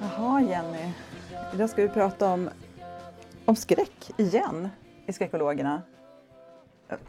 [0.00, 0.92] Jaha Jenny,
[1.54, 2.50] idag ska vi prata om,
[3.44, 4.68] om skräck igen
[5.06, 5.82] i Skräckologerna.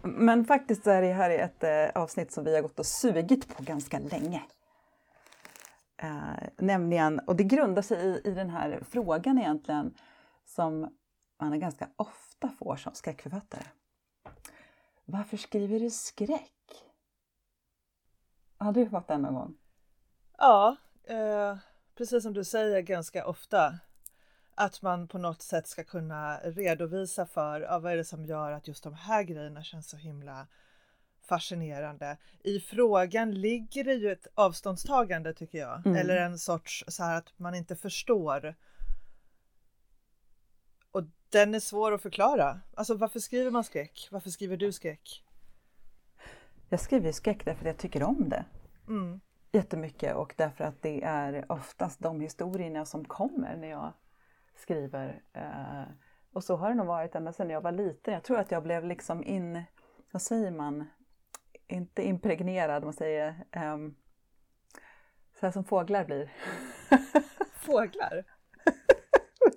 [0.01, 3.63] Men faktiskt är det här ett eh, avsnitt som vi har gått och sugit på
[3.63, 4.41] ganska länge.
[6.01, 9.93] Eh, nämligen, och det grundar sig i, i den här frågan egentligen
[10.45, 10.97] som
[11.39, 13.63] man ganska ofta får som skräckförfattare.
[15.05, 16.85] Varför skriver du skräck?
[18.57, 19.57] Har du fått den någon gång?
[20.37, 21.57] Ja, eh,
[21.95, 23.79] precis som du säger ganska ofta.
[24.55, 28.51] Att man på något sätt ska kunna redovisa för ja, vad är det som gör
[28.51, 30.47] att just de här grejerna känns så himla
[31.29, 32.17] fascinerande.
[32.43, 35.97] I frågan ligger det ju ett avståndstagande tycker jag, Mm.
[35.97, 38.55] eller en sorts så här att man inte förstår.
[40.91, 42.59] Och den är svår att förklara.
[42.75, 44.07] Alltså varför skriver man skräck?
[44.11, 45.23] Varför skriver du skräck?
[46.69, 48.45] Jag skriver skräck därför att jag tycker om det.
[48.87, 49.19] Mm.
[49.51, 53.93] jättemycket och därför att det är oftast de historierna som kommer när jag
[54.55, 55.21] skriver.
[55.33, 55.83] Eh,
[56.33, 58.13] och så har det nog varit ända sedan jag var liten.
[58.13, 59.63] Jag tror att jag blev liksom in,
[60.11, 60.85] vad säger man,
[61.69, 63.95] inte impregnerad, man säger ehm,
[65.39, 66.31] så här som fåglar blir.
[67.53, 68.23] Fåglar?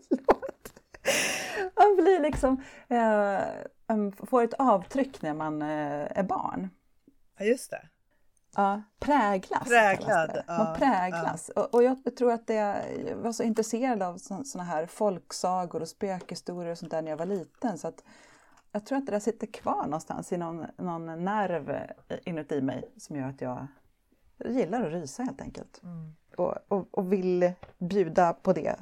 [0.08, 0.80] Förlåt.
[1.76, 2.62] Man blir liksom,
[3.88, 6.70] em, får ett avtryck när man eh, är barn.
[7.38, 7.88] Ja, just det.
[8.56, 9.68] Ja, präglas.
[9.68, 11.48] Präglad, Man präglas.
[11.48, 15.88] Och, och jag tror att det, jag var så intresserad av sådana här folksagor och
[15.88, 17.78] spökhistorier och sånt där när jag var liten.
[17.78, 18.04] Så att
[18.72, 21.92] jag tror att det där sitter kvar någonstans i någon, någon nerv
[22.24, 23.66] inuti mig som gör att jag
[24.44, 25.80] gillar att rysa helt enkelt.
[25.82, 26.14] Mm.
[26.36, 28.76] Och, och, och vill bjuda på det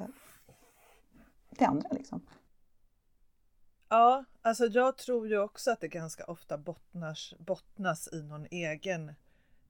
[1.57, 2.21] till andra liksom.
[3.89, 9.13] Ja, alltså jag tror ju också att det ganska ofta bottnas, bottnas i någon egen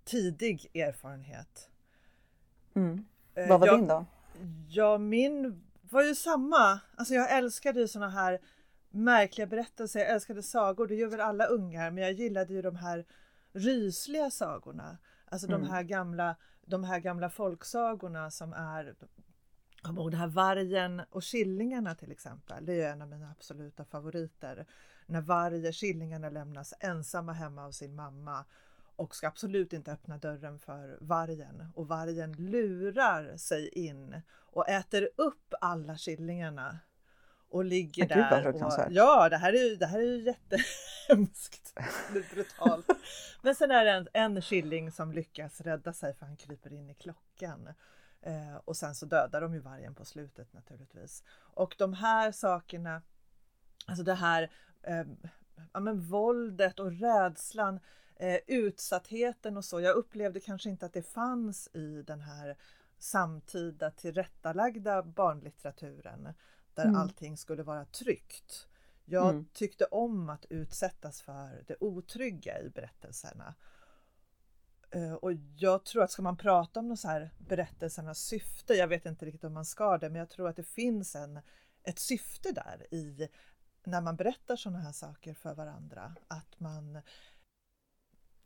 [0.04, 1.70] tidig erfarenhet.
[2.74, 3.06] Mm.
[3.36, 4.06] Eh, Vad var jag, din då?
[4.70, 6.80] Ja, min var ju samma.
[6.96, 8.40] Alltså jag älskade ju såna här
[8.92, 10.00] märkliga berättelser.
[10.00, 13.06] Jag älskade sagor, det gör väl alla ungar, men jag gillade ju de här
[13.54, 14.98] rysliga sagorna.
[15.26, 15.70] Alltså de Mm.
[15.70, 16.36] här gamla,
[16.66, 18.96] de här gamla folksagorna som är
[19.82, 22.66] kommer ihåg det här vargen och killingarna till exempel.
[22.66, 24.66] Det är en av mina absoluta favoriter.
[25.06, 28.46] När vargen, killingarna lämnas ensamma hemma av sin mamma
[28.96, 35.10] och ska absolut inte öppna dörren för vargen och vargen lurar sig in och äter
[35.16, 36.80] upp alla killingarna
[37.52, 38.64] och ligger Men gud, där.
[38.66, 41.80] Och, ja, det här är ju, det här är ju jättehemskt.
[42.34, 42.86] Brutalt.
[43.42, 46.90] Men sen är det en, en killing som lyckas rädda sig för han kryper in
[46.90, 47.70] i klockan.
[48.22, 51.24] Eh, och sen så dödar de ju vargen på slutet naturligtvis.
[51.34, 53.02] Och de här sakerna,
[53.86, 54.52] alltså det här
[54.84, 55.04] eh,
[55.74, 57.80] ja, men våldet och rädslan,
[58.16, 59.82] eh, utsattheten och så.
[59.82, 62.58] Jag upplevde kanske inte att det fanns i den här
[63.00, 66.34] samtida tillrättalagda barnlitteraturen
[66.76, 66.96] där Mm.
[66.96, 68.68] allting skulle vara tryggt.
[69.06, 69.46] Jag Mm.
[69.54, 73.56] tyckte om att utsättas för det otrygga i berättelserna.
[74.92, 78.88] Eh, Och jag tror att ska man prata om de så här berättelsernas syfte, jag
[78.88, 81.40] vet inte riktigt om man ska det, men jag tror att det finns en,
[81.84, 83.28] ett syfte där i
[83.84, 86.16] när man berättar sådana här saker för varandra.
[86.28, 87.02] Att man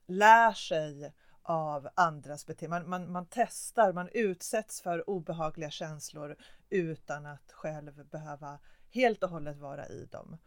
[0.08, 1.14] lär sig
[1.46, 2.80] av andras beteende.
[2.80, 6.36] Man, man, man testar, man utsätts för obehagliga känslor
[6.70, 10.38] utan att själv behöva helt och hållet vara i dem.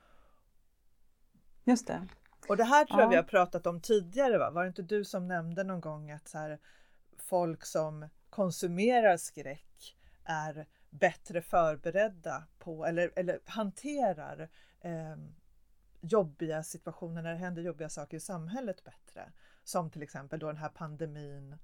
[1.64, 2.08] Just det.
[2.48, 3.10] Och det här tror jag Ja.
[3.10, 4.50] vi har pratat om tidigare, va?
[4.50, 6.58] var det inte du som nämnde någon gång att så här,
[7.16, 14.48] folk som konsumerar skräck är bättre förberedda på eller, eller hanterar
[14.80, 15.16] eh,
[16.00, 19.32] jobbiga situationer när det händer jobbiga saker i samhället bättre.
[19.68, 21.56] Som till exempel då den här pandemin.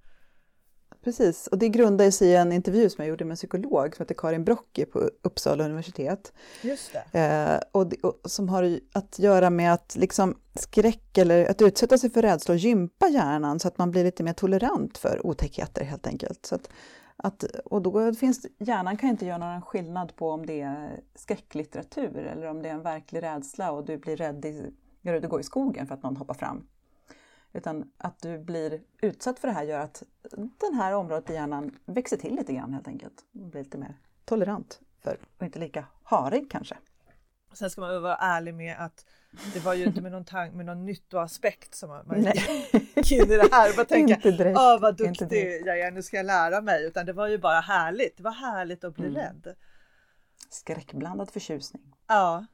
[1.03, 4.03] Precis, och det grundar sig i en intervju som jag gjorde med en psykolog som
[4.03, 6.33] heter Karin Brocki på Uppsala universitet.
[6.61, 7.19] Just det.
[7.19, 11.97] Eh, och, det- och som har att göra med att liksom skräck eller att utsätta
[11.97, 15.83] sig för rädsla och gympa hjärnan så att man blir lite mer tolerant för otäckheter
[15.83, 16.45] helt enkelt.
[16.45, 16.69] Så att,
[17.17, 22.17] att, och då finns hjärnan kan inte göra någon skillnad på om det är skräcklitteratur
[22.17, 25.39] eller om det är en verklig rädsla och du blir rädd i, eller du går
[25.39, 26.67] i skogen för att någon hoppar fram.
[27.55, 30.03] Utan att du blir utsatt för det här gör att
[30.59, 33.25] den här området i hjärnan växer till lite grann helt enkelt.
[33.31, 36.77] Blir lite mer tolerant för, och inte lika harig kanske.
[37.53, 39.05] Sen ska man vara ärlig med att
[39.53, 42.23] det var ju inte med någon, tank, med någon nyttoaspekt som man,
[42.95, 44.19] gick in i det här och bara tänka.
[44.55, 46.85] Åh vad duktig jag är, nu ska jag lära mig.
[46.85, 48.17] Utan det var ju bara härligt.
[48.17, 49.15] Det var härligt att bli Mm.
[49.21, 49.55] rädd.
[50.49, 51.93] Skräckblandad förtjusning.
[52.07, 52.45] Ja,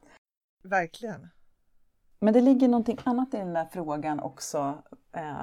[0.62, 1.28] verkligen.
[2.22, 4.82] Men det ligger någonting annat i den där frågan också.
[5.12, 5.36] Eh,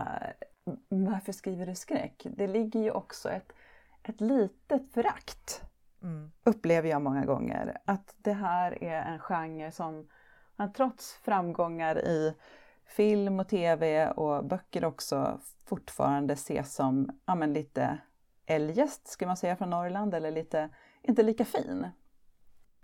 [0.89, 2.27] varför skriver du skräck?
[2.37, 3.51] Det ligger ju också ett,
[4.03, 5.61] ett litet förakt,
[6.03, 6.31] Mm.
[6.43, 7.77] upplever jag många gånger.
[7.85, 10.07] Att det här är en genre som
[10.75, 12.35] trots framgångar i
[12.85, 17.97] film och tv och böcker också fortfarande ses som ja, men lite
[18.45, 20.69] eljest, ska man säga, från Norrland eller lite,
[21.01, 21.87] inte lika fin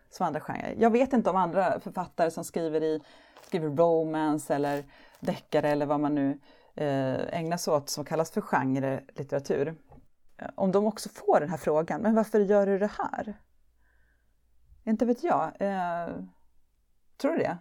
[0.10, 0.76] som andra genrer.
[0.78, 3.02] Jag vet inte om andra författare som skriver i
[3.48, 4.84] skriver romance eller
[5.20, 6.40] deckare eller vad man nu
[6.76, 9.76] eh, ägnar sig åt som kallas för genre-litteratur.
[10.38, 13.38] Eh, om de också får den här frågan, men varför gör du det här?
[14.84, 15.44] Inte vet jag.
[15.60, 16.16] Eh,
[17.18, 17.58] tror du det?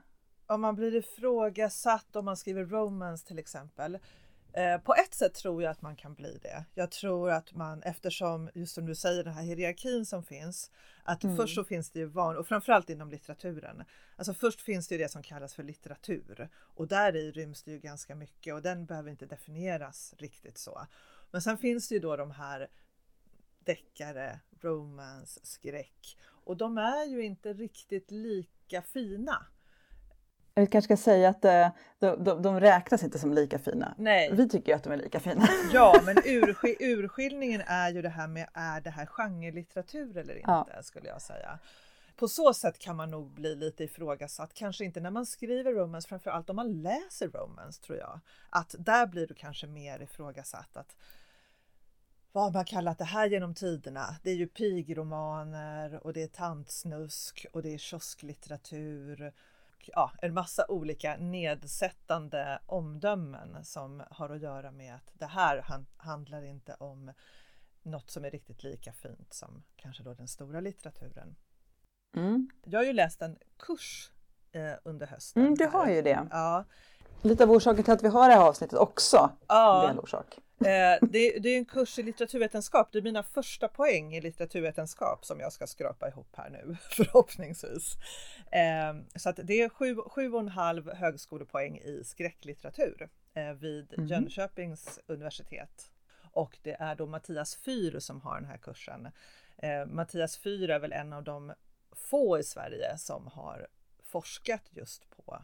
[0.47, 3.99] Om man blir ifrågasatt om man skriver romance till exempel.
[4.57, 6.65] Eh, på ett sätt tror jag att man kan bli det.
[6.75, 10.71] Jag tror att man eftersom, just som du säger, den här hierarkin som finns,
[11.03, 11.37] att Mm.
[11.37, 13.85] först så finns det ju van och framförallt inom litteraturen.
[14.17, 17.71] Alltså först finns det ju det som kallas för litteratur och där i ryms det
[17.71, 20.87] ju ganska mycket och den behöver inte definieras riktigt så.
[21.31, 22.69] Men sen finns det ju då de här
[23.65, 29.47] deckare, romance, skräck och de är ju inte riktigt lika fina.
[30.57, 31.69] Jag kanske ska säga att eh,
[31.99, 33.95] de, de, de räknas inte som lika fina.
[33.99, 34.31] Nej.
[34.33, 35.49] Vi tycker ju att de är lika fina.
[35.73, 40.51] Ja, men ursk- urskiljningen är ju det här med är det här genrelitteratur eller inte
[40.51, 40.83] Ja.
[40.83, 41.59] skulle jag säga.
[42.17, 46.09] På så sätt kan man nog bli lite ifrågasatt, kanske inte när man skriver romance,
[46.09, 48.21] framför allt om man läser romance tror jag.
[48.51, 50.77] Att där blir du kanske mer ifrågasatt.
[50.77, 50.97] Att,
[52.33, 54.17] vad man kallat det här genom tiderna?
[54.23, 59.33] Det är ju pigromaner och det är tantsnusk och det är kiosklitteratur.
[59.93, 65.87] Ja, en massa olika nedsättande omdömen som har att göra med att det här han,
[65.97, 67.13] handlar inte om
[67.83, 71.37] något som är riktigt lika fint som kanske då den stora litteraturen.
[72.17, 72.51] Mm.
[72.65, 74.11] Jag har ju läst en kurs
[74.53, 75.43] eh, under hösten.
[75.43, 76.29] Mm, du har ju det.
[76.31, 76.65] Ja,
[77.23, 79.31] Lite av orsaken till att vi har det här avsnittet också.
[79.49, 79.81] ja.
[79.81, 80.39] Det är en orsak.
[80.61, 82.93] Eh, det, det är en kurs i litteraturvetenskap.
[82.93, 87.97] Det är mina första poäng i litteraturvetenskap som jag ska skrapa ihop här nu förhoppningsvis.
[88.53, 93.95] Eh, så att det är sju, sju och en halv högskolepoäng i skräcklitteratur eh, vid
[93.99, 94.07] Mhm.
[94.07, 95.91] Jönköpings universitet.
[96.33, 99.09] Och det är då Mattias Fyr som har den här kursen.
[99.59, 101.53] Eh, Mattias Fyr är väl en av de
[101.93, 103.67] få i Sverige som har
[104.03, 105.43] forskat just på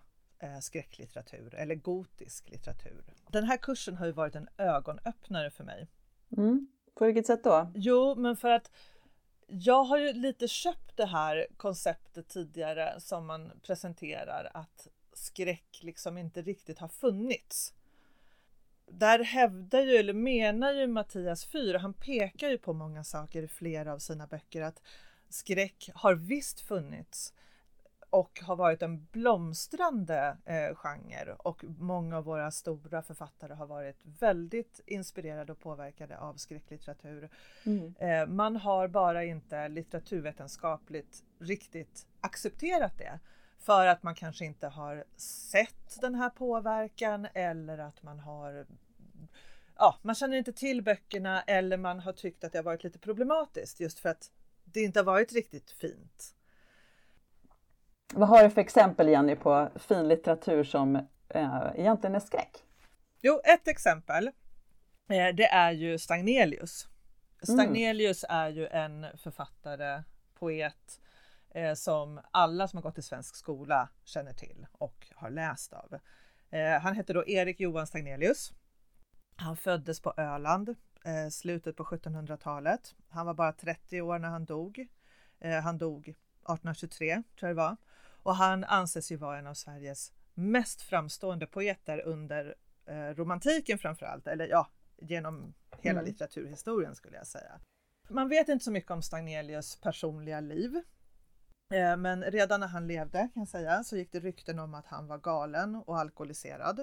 [0.61, 3.05] skräcklitteratur eller gotisk litteratur.
[3.29, 5.89] Den här kursen har ju varit en ögonöppnare för mig.
[6.37, 6.67] Mm.
[6.95, 7.73] På vilket sätt då?
[7.75, 8.71] Jo, men för att
[9.47, 16.19] jag har ju lite köpt det här konceptet tidigare som man presenterar att skräck liksom
[16.19, 17.75] inte riktigt har funnits.
[18.87, 23.49] Där hävdar ju, eller menar ju Mattias Fyr, han pekar ju på många saker i
[23.49, 24.83] flera av sina böcker, att
[25.29, 27.35] skräck har visst funnits
[28.11, 33.97] och har varit en blomstrande eh, genre och många av våra stora författare har varit
[34.05, 37.31] väldigt inspirerade och påverkade av skräcklitteratur.
[37.67, 37.95] Mm.
[37.99, 43.19] Eh, man har bara inte litteraturvetenskapligt riktigt accepterat det
[43.59, 48.67] för att man kanske inte har sett den här påverkan eller att man har
[49.77, 52.99] Ja, man känner inte till böckerna eller man har tyckt att det har varit lite
[52.99, 54.31] problematiskt just för att
[54.65, 56.35] det inte har varit riktigt fint.
[58.15, 60.97] Vad har du för exempel Jenny på fin litteratur som
[61.29, 62.57] eh, egentligen är skräck?
[63.21, 64.27] Jo, ett exempel.
[65.09, 66.89] Eh, det är ju Stagnelius.
[67.43, 70.03] Stagnelius är ju en författare,
[70.39, 71.01] poet
[71.51, 75.99] eh, som alla som har gått i svensk skola känner till och har läst av.
[76.51, 78.53] Eh, han heter då Erik Johan Stagnelius.
[79.37, 80.69] Han föddes på Öland
[81.05, 82.95] eh, slutet på 1700-talet.
[83.09, 84.87] Han var bara 30 år när han dog.
[85.41, 87.77] Eh, han dog 1823 tror jag det var.
[88.23, 92.55] Och han anses ju vara en av Sveriges mest framstående poeter under
[92.87, 96.11] eh, romantiken framför allt, eller ja, genom hela Mm.
[96.13, 97.61] litteraturhistorien skulle jag säga.
[98.09, 100.77] Man vet inte så mycket om Stagnelius personliga liv.
[101.75, 104.87] Eh, Men redan när han levde kan jag säga så gick det rykten om att
[104.87, 106.81] han var galen och alkoholiserad.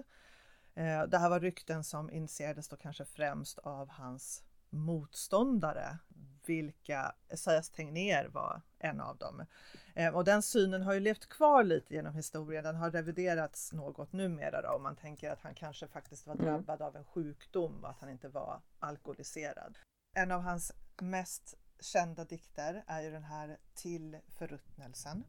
[0.76, 4.44] Eh, Det här var rykten som initierades då kanske främst av hans
[4.78, 5.98] motståndare,
[6.46, 9.46] vilka Esaias Tegnér var en av dem.
[9.94, 12.64] Eh, Och den synen har ju levt kvar lite genom historien.
[12.64, 16.46] Den har reviderats något numera då, om man tänker att han kanske faktiskt var Mm.
[16.46, 19.78] drabbad av en sjukdom och att han inte var alkoholiserad.
[20.16, 25.24] En av hans mest kända dikter är ju den här Till förruttnelsen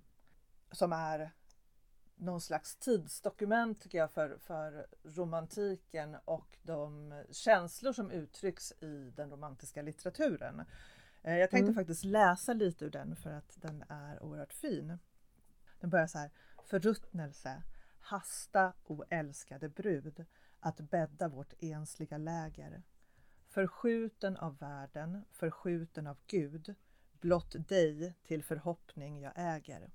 [0.73, 1.31] som är
[2.19, 9.31] någon slags tidsdokument tycker jag för, för romantiken och de känslor som uttrycks i den
[9.31, 10.65] romantiska litteraturen.
[11.23, 11.75] Eh, jag tänkte Mm.
[11.75, 14.99] faktiskt läsa lite ur den för att den är oerhört fin.
[15.81, 16.31] Den börjar så här.
[16.65, 17.63] Förruttnelse,
[18.01, 20.25] hasta, o älskade brud,
[20.61, 22.83] att bädda vårt ensliga läger.
[23.47, 26.75] Förskjuten av världen, förskjuten av Gud,
[27.13, 29.91] blott dig till förhoppning jag äger.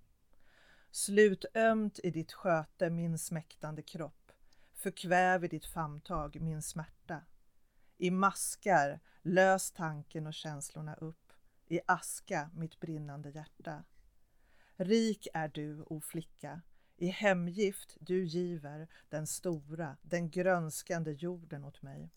[0.95, 4.31] Slut ömt i ditt sköte min smäktande kropp,
[4.73, 7.21] förkväv i ditt famntag min smärta.
[7.97, 11.33] I maskar lös tanken och känslorna upp,
[11.67, 13.83] i aska mitt brinnande hjärta.
[14.75, 16.61] Rik är du, o flicka,
[16.97, 22.11] i hemgift du giver den stora, den grönskande jorden åt mig.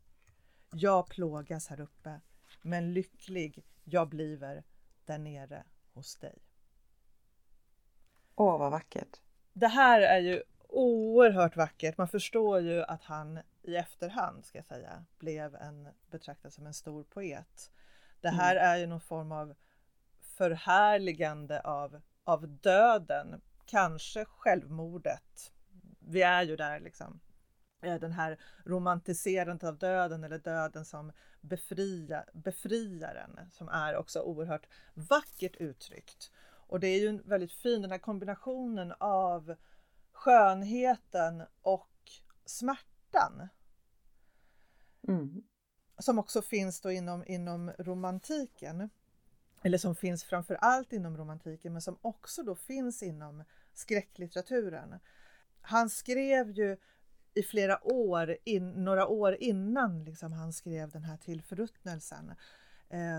[0.72, 2.20] Jag plågas här uppe,
[2.62, 4.64] men lycklig jag bliver
[5.04, 6.38] där nere hos dig.
[8.36, 9.20] Åh, vad vackert.
[9.52, 11.98] Det här är ju oerhört vackert.
[11.98, 16.74] Man förstår ju att han i efterhand, ska jag säga, blev en betraktad som en
[16.74, 17.70] stor poet.
[18.20, 19.54] Det här är ju någon form av
[20.20, 25.52] förhärligande av, av döden, kanske självmordet.
[25.98, 27.20] Vi är ju där liksom.
[27.82, 34.66] Eh, Den här romantiserandet av döden eller döden som befria, befriaren som är också oerhört
[34.94, 36.30] vackert uttryckt.
[36.66, 39.54] Och det är ju en väldigt fin den här kombinationen av
[40.12, 41.90] skönheten och
[42.44, 43.48] smärtan
[45.08, 45.42] Mm.
[45.98, 48.90] som också finns då inom, inom romantiken.
[49.62, 53.44] Eller som finns framför allt inom romantiken men som också då finns inom
[53.74, 54.94] skräcklitteraturen.
[55.60, 56.76] Han skrev ju
[57.34, 62.36] i flera år, in, några år innan liksom han skrev den här Till förruttnelsen, eh,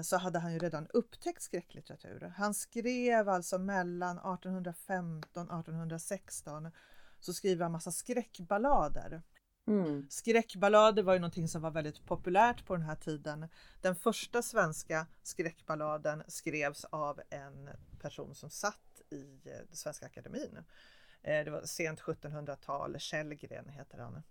[0.04, 2.34] så hade han ju redan upptäckt skräcklitteratur.
[2.38, 6.72] Han skrev alltså mellan 1815 och 1816
[7.20, 9.22] så skriver han massa skräckballader.
[9.68, 10.08] Mm.
[10.10, 13.48] Skräckballader var ju någonting som var väldigt populärt på den här tiden.
[13.82, 17.70] Den första svenska skräckballaden skrevs av en
[18.00, 20.58] person som satt i eh, Svenska Akademin.
[21.22, 24.24] Eh, Det var sent 1700-tal, Källgren heter han.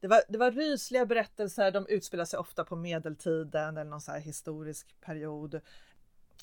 [0.00, 4.12] Det var, det var rysliga berättelser, de utspelar sig ofta på medeltiden eller någon så
[4.12, 5.60] historisk period.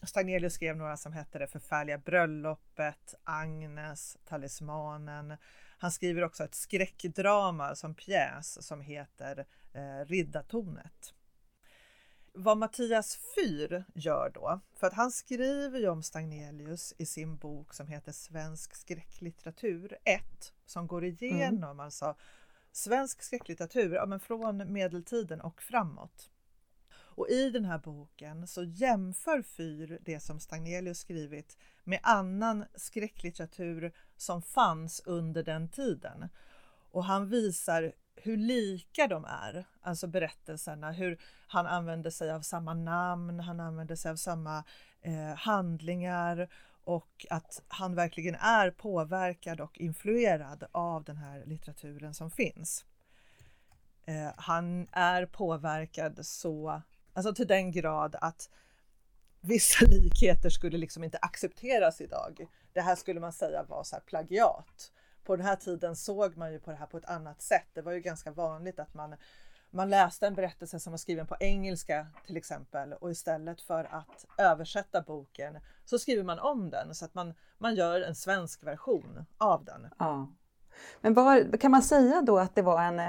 [0.03, 5.37] Stagnelius skrev några som hette Det förfärliga bröllopet, Agnes, Talismanen.
[5.77, 11.13] Han skriver också ett skräckdrama som pjäs som heter eh, Riddartornet.
[12.35, 17.73] Vad Mattias Fyr gör då, för att han skriver ju om Stagnelius i sin bok
[17.73, 22.15] som heter Svensk skräcklitteratur 1 som går igenom alltså
[22.73, 26.29] svensk skräcklitteratur ja, men från medeltiden och framåt.
[27.15, 33.91] Och i den här boken så jämför Fyr det som Stagnelius skrivit med annan skräcklitteratur
[34.17, 36.29] som fanns under den tiden.
[36.91, 42.73] Och han visar hur lika de är, alltså berättelserna, hur han använder sig av samma
[42.73, 44.63] namn, han använder sig av samma
[45.01, 46.49] eh, handlingar
[46.83, 52.85] och att han verkligen är påverkad och influerad av den här litteraturen som finns.
[54.05, 56.81] Eh, han är påverkad så,
[57.13, 58.49] alltså till den grad att
[59.41, 62.47] vissa likheter skulle liksom inte accepteras idag.
[62.73, 64.91] Det här skulle man säga var så här plagiat.
[65.23, 67.67] På den här tiden såg man ju på det här på ett annat sätt.
[67.73, 69.15] Det var ju ganska vanligt att man,
[69.73, 74.25] man läste en berättelse som var skriven på engelska till exempel och istället för att
[74.37, 79.25] översätta boken så skriver man om den så att man, man gör en svensk version
[79.37, 79.87] av den.
[79.99, 80.27] Ja.
[81.01, 82.99] Men var, kan man säga då att det var en,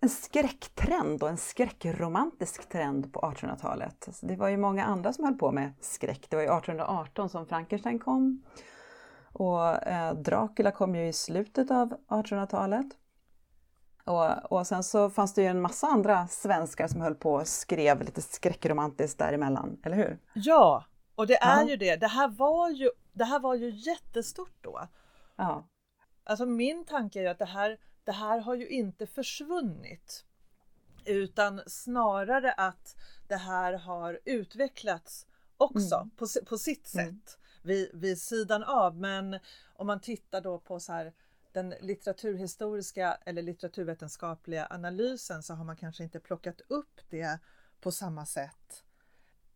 [0.00, 4.04] en skräcktrend och en skräckromantisk trend på 1800-talet?
[4.06, 6.26] Alltså det var ju många andra som höll på med skräck.
[6.30, 8.42] Det var ju 1818 som Frankenstein kom.
[9.32, 12.86] Och eh, Dracula kom ju i slutet av 1800-talet.
[14.04, 17.48] Och, och sen så fanns det ju en massa andra svenskar som höll på och
[17.48, 20.18] skrev lite skräckromantiskt däremellan, eller hur?
[20.34, 20.84] Ja,
[21.14, 21.68] och det är Ja.
[21.68, 21.96] ju det.
[21.96, 24.88] Det här var ju, det här var ju jättestort då.
[25.36, 25.64] Ja.
[26.24, 30.24] Alltså min tanke är ju att det här, det här har ju inte försvunnit.
[31.04, 32.96] Utan snarare att
[33.28, 36.10] det här har utvecklats också Mm.
[36.10, 37.20] på, på sitt sätt Mm.
[37.62, 38.96] vid, vid sidan av.
[38.96, 39.38] Men
[39.76, 41.12] om man tittar då på så här,
[41.54, 47.38] den litteraturhistoriska eller litteraturvetenskapliga analysen så har man kanske inte plockat upp det
[47.80, 48.82] på samma sätt.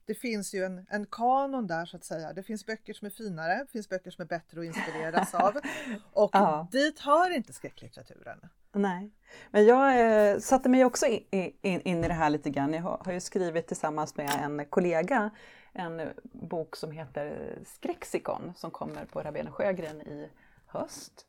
[0.05, 2.33] Det finns ju en, en kanon där så att säga.
[2.33, 5.57] Det finns böcker som är finare, det finns böcker som är bättre att inspireras av.
[6.13, 6.69] Och Ja.
[6.73, 8.41] dit hör inte skräcklitteraturen.
[8.73, 9.11] Nej,
[9.51, 11.23] men jag eh, satte mig också in,
[11.63, 12.73] in, in i det här lite grann.
[12.73, 15.31] Jag har, har ju skrivit tillsammans med en kollega
[15.73, 20.31] en bok som heter Skräcksikon som kommer på Rabén Sjögren i
[20.67, 21.27] höst.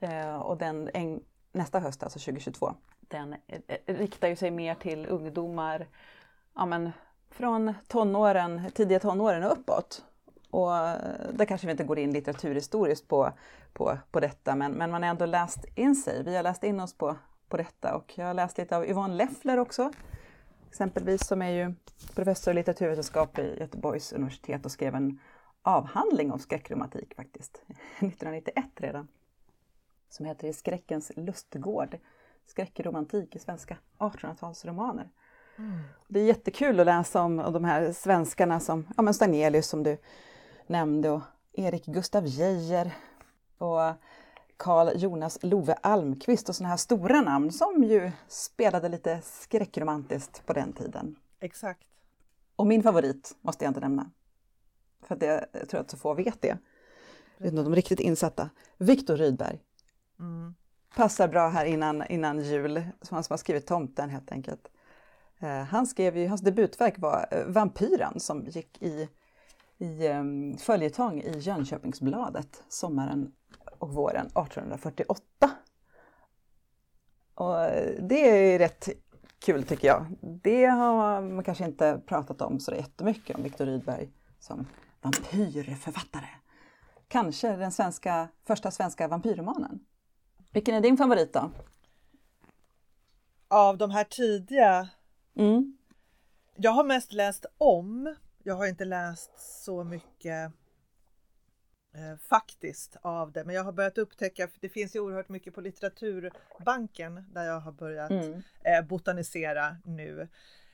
[0.00, 1.20] Eh, och den en,
[1.52, 5.86] nästa höst, alltså 2022, den eh, eh, riktar ju sig mer till ungdomar
[6.54, 6.90] ja, men,
[7.30, 10.04] från tonåren, tidiga tonåren och uppåt.
[10.50, 10.70] Och
[11.32, 13.32] där kanske vi inte går in litteraturhistoriskt på,
[13.72, 16.22] på, på detta, men, men man har ändå läst in sig.
[16.24, 17.16] Vi har läst in oss på,
[17.48, 19.92] på detta och jag har läst lite av Yvonne Leffler också.
[20.68, 21.74] Exempelvis som är ju
[22.14, 25.20] professor i litteraturvetenskap vid Göteborgs universitet och skrev en
[25.62, 27.62] avhandling om skräckromantik faktiskt,
[27.98, 29.08] 1991 redan.
[30.10, 31.98] Som heter I skräckens lustgård.
[32.46, 35.08] Skräckromantik i svenska 1800-talsromaner.
[36.08, 39.82] Det är jättekul att läsa om, om de här svenskarna som ja, men Stagnelius som
[39.82, 39.98] du
[40.66, 42.94] nämnde och Erik Gustav Geijer
[43.58, 43.94] och
[44.56, 50.52] Carl Jonas Love Almqvist och sådana här stora namn som ju spelade lite skräckromantiskt på
[50.52, 51.16] den tiden.
[51.40, 51.86] Exakt.
[52.56, 54.10] Och min favorit måste jag inte nämna.
[55.02, 56.58] För att det, jag tror att så få vet det.
[57.38, 58.50] Utan de riktigt insatta.
[58.78, 59.60] Viktor Rydberg.
[60.20, 60.54] Mm.
[60.96, 64.68] Passar bra här innan, innan jul, som han som har skrivit Tomten helt enkelt.
[65.40, 69.08] Eh, han skrev ju, hans debutverk var eh, Vampyren som gick i,
[69.78, 73.32] i um, följetong i Jönköpingsbladet sommaren
[73.78, 75.50] och våren 1848.
[77.34, 78.88] Och eh, det är rätt
[79.38, 80.06] kul tycker jag.
[80.20, 84.66] Det har man kanske inte pratat om så jättemycket om Viktor Rydberg som
[85.02, 86.28] vampyrförfattare.
[87.08, 89.80] Kanske den svenska, första svenska vampyrromanen.
[90.52, 91.50] Vilken är din favorit då?
[93.48, 94.88] Av de här tidiga,
[95.36, 95.76] Mm.
[96.56, 98.16] jag har mest läst om.
[98.42, 100.52] Jag har inte läst så mycket
[101.94, 105.54] eh, faktiskt av det, men jag har börjat upptäcka, för det finns ju oerhört mycket
[105.54, 108.42] på litteraturbanken där jag har börjat Mm.
[108.64, 110.28] eh, botanisera nu.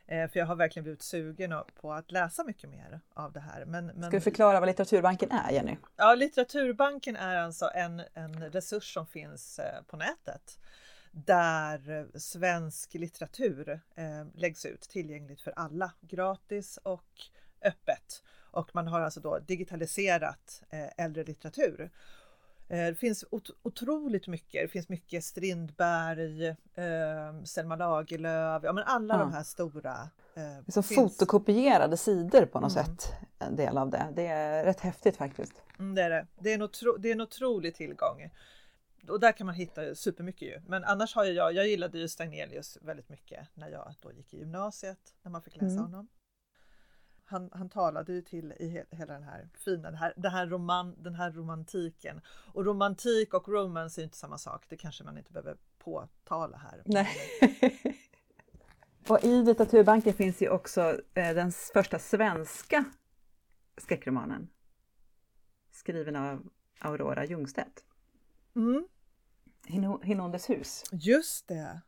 [0.09, 3.65] Eh, för jag har verkligen blivit sugen på att läsa mycket mer av det här.
[3.65, 4.03] Men, men...
[4.03, 5.77] Ska du förklara vad Litteraturbanken är, Jenny?
[5.97, 10.59] Ja, Litteraturbanken är alltså en, en resurs som finns eh, på nätet
[11.25, 17.23] där svensk litteratur eh, läggs ut tillgängligt för alla, gratis och
[17.63, 18.23] öppet.
[18.51, 21.91] Och man har alltså då digitaliserat eh, äldre litteratur.
[22.69, 24.63] Eh, Det finns ot- otroligt mycket.
[24.63, 29.19] Det finns mycket Strindberg, eh, Selma Lagerlöf, ja men alla Ja.
[29.19, 29.93] de här stora.
[29.93, 31.13] Eh, Det är som finns.
[31.19, 32.85] fotokopierade sidor på något Mm.
[32.87, 34.07] sätt, en del av det.
[34.17, 35.63] Det är rätt häftigt faktiskt.
[35.79, 36.27] Mm, det är det.
[36.39, 38.31] Det är, en otro, det är en otrolig tillgång.
[39.09, 40.61] Och där kan man hitta supermycket ju.
[40.67, 44.39] Men annars har jag, jag gillade ju Stagnelius väldigt mycket när jag då gick i
[44.39, 45.83] gymnasiet, när man fick läsa Mm.
[45.83, 46.09] honom.
[47.29, 50.47] Han, han talade ju till i he, hela den här fina, den här, den, här
[50.47, 52.21] roman, den här romantiken.
[52.53, 56.83] Och romantik och romance är inte samma sak, det kanske man inte behöver påtala här.
[56.85, 57.09] Nej.
[59.09, 60.81] och i Litteraturbanken finns ju också
[61.15, 62.85] eh, den första svenska
[63.77, 64.49] skräckromanen.
[65.71, 66.49] Skriven av
[66.81, 67.85] Aurora Ljungstedt.
[68.57, 68.89] Mm,
[70.03, 71.81] Hinondes hus just det.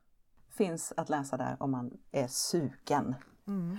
[0.50, 3.14] finns att läsa där om man är sugen.
[3.46, 3.78] Mm.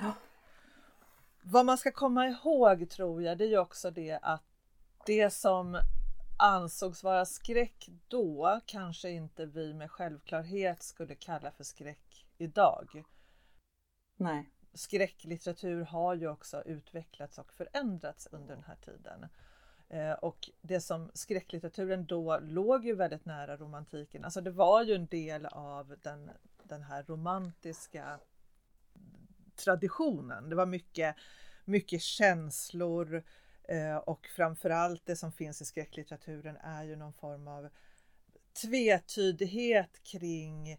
[1.41, 4.43] Vad man ska komma ihåg tror jag, det är ju också det att
[5.05, 5.77] det som
[6.39, 13.03] ansågs vara skräck då kanske inte vi med självklarhet skulle kalla för skräck idag.
[14.17, 14.49] Nej.
[14.73, 19.25] Skräcklitteratur har ju också utvecklats och förändrats under den här tiden.
[19.89, 24.23] Eh, Och det som skräcklitteraturen då låg ju väldigt nära romantiken.
[24.25, 26.31] Alltså det var ju en del av den,
[26.63, 28.19] den här romantiska
[29.63, 30.49] traditionen.
[30.49, 31.15] Det var mycket,
[31.65, 33.23] mycket känslor
[33.63, 37.69] eh, och framförallt det som finns i skräcklitteraturen är ju någon form av
[38.61, 40.77] tvetydighet kring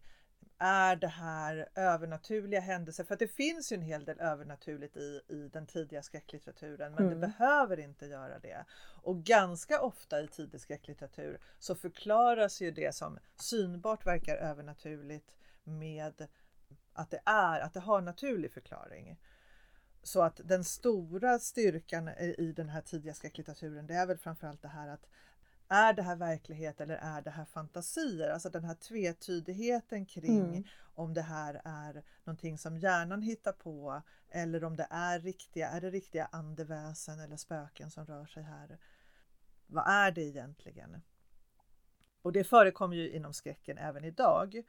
[0.62, 3.05] är det här övernaturliga händelser?
[3.05, 7.07] För att det finns ju en hel del övernaturligt i, i den tidiga skräcklitteraturen men
[7.07, 7.21] Mm.
[7.21, 8.64] det behöver inte göra det.
[9.03, 16.29] Och ganska ofta i tidig skräcklitteratur så förklaras ju det som synbart verkar övernaturligt med
[16.92, 19.18] att det är, att det har naturlig förklaring.
[20.03, 24.62] Så att den stora styrkan i i den här tidiga skräcklitteraturen det är väl framförallt
[24.62, 25.07] det här att
[25.68, 28.31] är det här verklighet eller är det här fantasier?
[28.31, 30.64] Alltså den här tvetydigheten kring Mm.
[30.94, 35.81] om det här är någonting som hjärnan hittar på eller om det är riktiga, är
[35.81, 38.79] det riktiga andeväsen eller spöken som rör sig här?
[39.66, 41.03] Vad är det egentligen?
[42.22, 44.62] Och det förekommer ju inom skräcken även idag.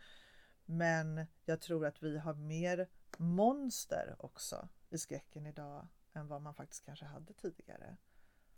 [0.66, 6.54] Men jag tror att vi har mer monster också i skräcken idag än vad man
[6.54, 7.98] faktiskt kanske hade tidigare.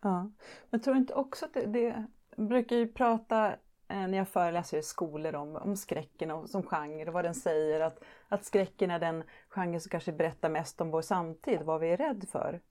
[0.02, 0.32] Ja.
[0.70, 3.52] Men tror inte också att det, det jag brukar ju prata
[3.88, 7.36] eh, när jag föreläser i skolor om, om skräcken och, som genre och vad den
[7.36, 11.82] säger att, att skräcken är den genre som kanske berättar mest om vår samtid, vad
[11.82, 12.62] vi är rädd för.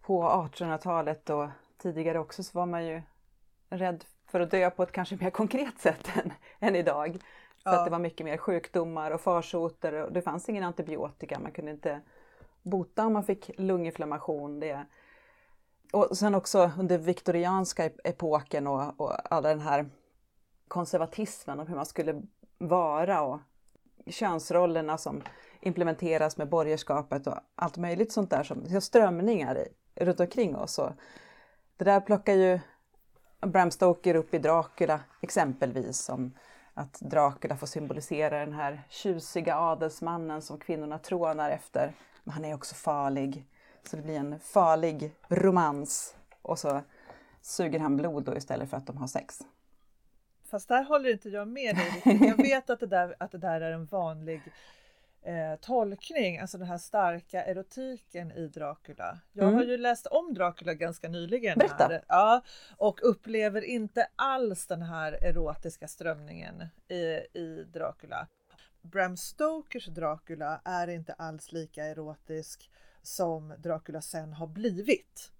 [0.00, 3.02] På 1800-talet och tidigare också så var man ju
[3.70, 7.18] rädd för att dö på ett kanske mer konkret sätt än, än idag.
[7.68, 7.78] För Ja.
[7.78, 11.38] att det var mycket mer sjukdomar och farsoter och det fanns ingen antibiotika.
[11.38, 12.00] Man kunde inte
[12.62, 14.60] bota om man fick lunginflammation.
[14.60, 14.86] Det.
[15.92, 19.90] Och sen också under viktorianska ep- epoken och, och alla den här
[20.68, 22.22] konservatismen om hur man skulle
[22.58, 23.40] vara och
[24.06, 25.22] könsrollerna som
[25.60, 29.68] implementeras med borgerskapet och allt möjligt sånt där som strömningar i,
[30.04, 30.78] runt omkring oss.
[30.78, 30.90] Och
[31.76, 32.60] det där plockar ju
[33.40, 36.34] Bram Stoker upp i Dracula exempelvis som
[36.78, 41.92] att Dracula får symbolisera den här tjusiga adelsmannen som kvinnorna trånar efter.
[42.24, 43.46] Men han är också farlig.
[43.84, 46.80] Så det blir en farlig romans och så
[47.42, 49.40] suger han blod då istället för att de har sex.
[50.50, 52.18] Fast där håller inte jag med dig.
[52.28, 54.42] Jag vet att det där, att det där är en vanlig
[55.22, 59.18] eh, tolkning, alltså den här starka erotiken i Dracula.
[59.32, 59.54] Jag Mm.
[59.54, 61.58] har ju läst om Dracula ganska nyligen.
[61.58, 61.88] Berätta.
[61.88, 62.42] Här, ja,
[62.76, 67.02] och upplever inte alls den här erotiska strömningen i,
[67.38, 68.28] i Dracula.
[68.82, 72.70] Bram Stokers Dracula är inte alls lika erotisk
[73.02, 75.32] som Dracula sen har blivit.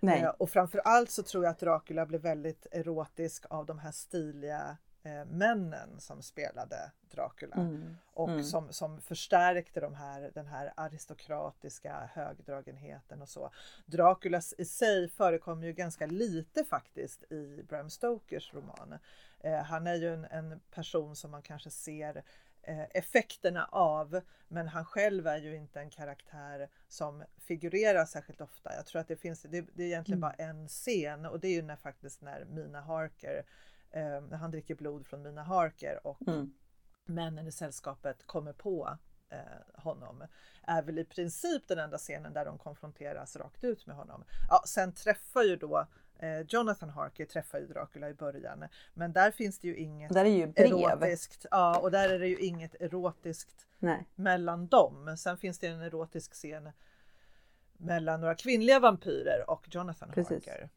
[0.00, 3.78] Nej, Eh, och framför allt så tror jag att Dracula blev väldigt erotisk av de
[3.78, 7.56] här stiliga eh, männen som spelade Dracula.
[7.56, 8.44] Mm, Och mm.
[8.44, 13.50] som, som förstärkte de här, den här aristokratiska högdragenheten och så.
[13.86, 18.98] Dracula i sig förekommer ju ganska lite faktiskt i Bram Stokers roman.
[19.40, 22.22] Eh, han är ju en, en person som man kanske ser
[22.62, 28.74] eh, effekterna av, men han själv är ju inte en karaktär som figurerar särskilt ofta.
[28.74, 31.52] Jag tror att det finns, det, det är egentligen bara en scen och det är
[31.52, 33.44] ju när faktiskt när Mina Harker,
[33.92, 36.54] eh, han dricker blod från Mina Harker och mm.
[37.04, 40.24] männen i sällskapet kommer på eh, honom
[40.62, 44.24] är väl i princip den enda scenen där de konfronteras rakt ut med honom.
[44.48, 45.86] Ja, sen träffar ju då
[46.18, 50.24] eh, Jonathan Harker träffar ju Dracula i början, men där finns det ju inget Där
[50.24, 50.66] är ju brev.
[50.66, 51.46] erotiskt.
[51.50, 54.08] Ja, och där är det ju inget erotiskt Nej.
[54.14, 55.16] mellan dem.
[55.18, 56.72] Sen finns det en erotisk scen
[57.72, 60.46] mellan några kvinnliga vampyrer och Jonathan Precis.
[60.46, 60.70] Harker.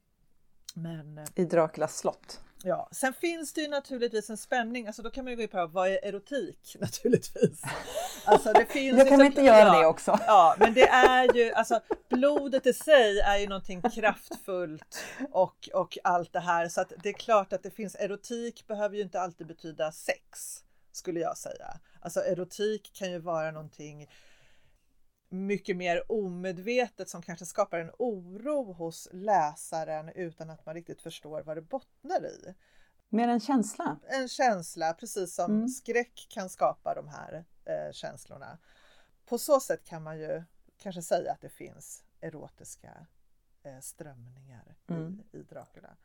[0.77, 2.39] Men eh, I Draculas slott.
[2.63, 5.49] Ja, sen finns det ju naturligtvis en spänning, alltså då kan man ju gå in
[5.49, 7.61] på vad är erotik naturligtvis.
[8.25, 10.19] Alltså det finns Jag kan så- inte göra ja, det också?
[10.27, 15.97] Ja, men det är ju, alltså blodet i sig är ju någonting kraftfullt och, och
[16.03, 16.69] allt det här.
[16.69, 20.63] Så att det är klart att det finns, erotik behöver ju inte alltid betyda sex,
[20.91, 21.79] skulle jag säga.
[21.99, 24.07] Alltså erotik kan ju vara någonting
[25.35, 31.41] mycket mer omedvetet som kanske skapar en oro hos läsaren utan att man riktigt förstår
[31.43, 32.55] vad det bottnar i.
[33.09, 33.99] Mer en känsla.
[34.03, 35.67] En känsla, precis som Mm.
[35.67, 38.57] skräck kan skapa de här eh, känslorna.
[39.25, 40.43] På så sätt kan man ju
[40.77, 43.07] kanske säga att det finns erotiska
[43.63, 45.21] eh, strömningar Mm.
[45.33, 45.97] i, i Dracula.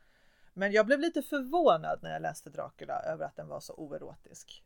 [0.53, 4.63] Men jag blev lite förvånad när jag läste Dracula över att den var så oerotisk.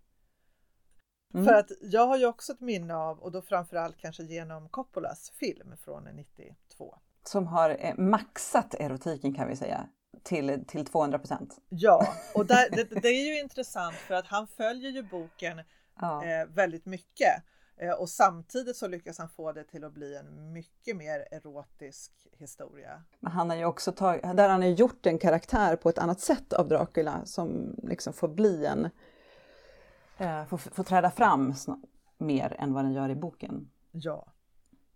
[1.35, 1.45] Mm.
[1.45, 5.29] För att jag har ju också ett minne av, och då framförallt kanske genom Coppolas
[5.29, 6.95] film från 92.
[7.23, 9.87] Som har eh, maxat erotiken kan vi säga.
[10.23, 11.57] Till, till 200 procent.
[11.69, 15.61] Ja, och där, det, det är ju intressant för att han följer ju boken
[16.01, 16.25] Ja.
[16.25, 17.43] eh, väldigt mycket.
[17.77, 22.11] Eh, och samtidigt så lyckas han få det till att bli en mycket mer erotisk
[22.37, 23.03] historia.
[23.19, 25.97] Men han har ju också tagit, där har han ju gjort en karaktär på ett
[25.97, 28.89] annat sätt av Dracula som liksom får bli en,
[30.17, 31.53] eh, får, får träda fram
[32.17, 33.69] mer än vad den gör i boken.
[33.91, 34.27] Ja,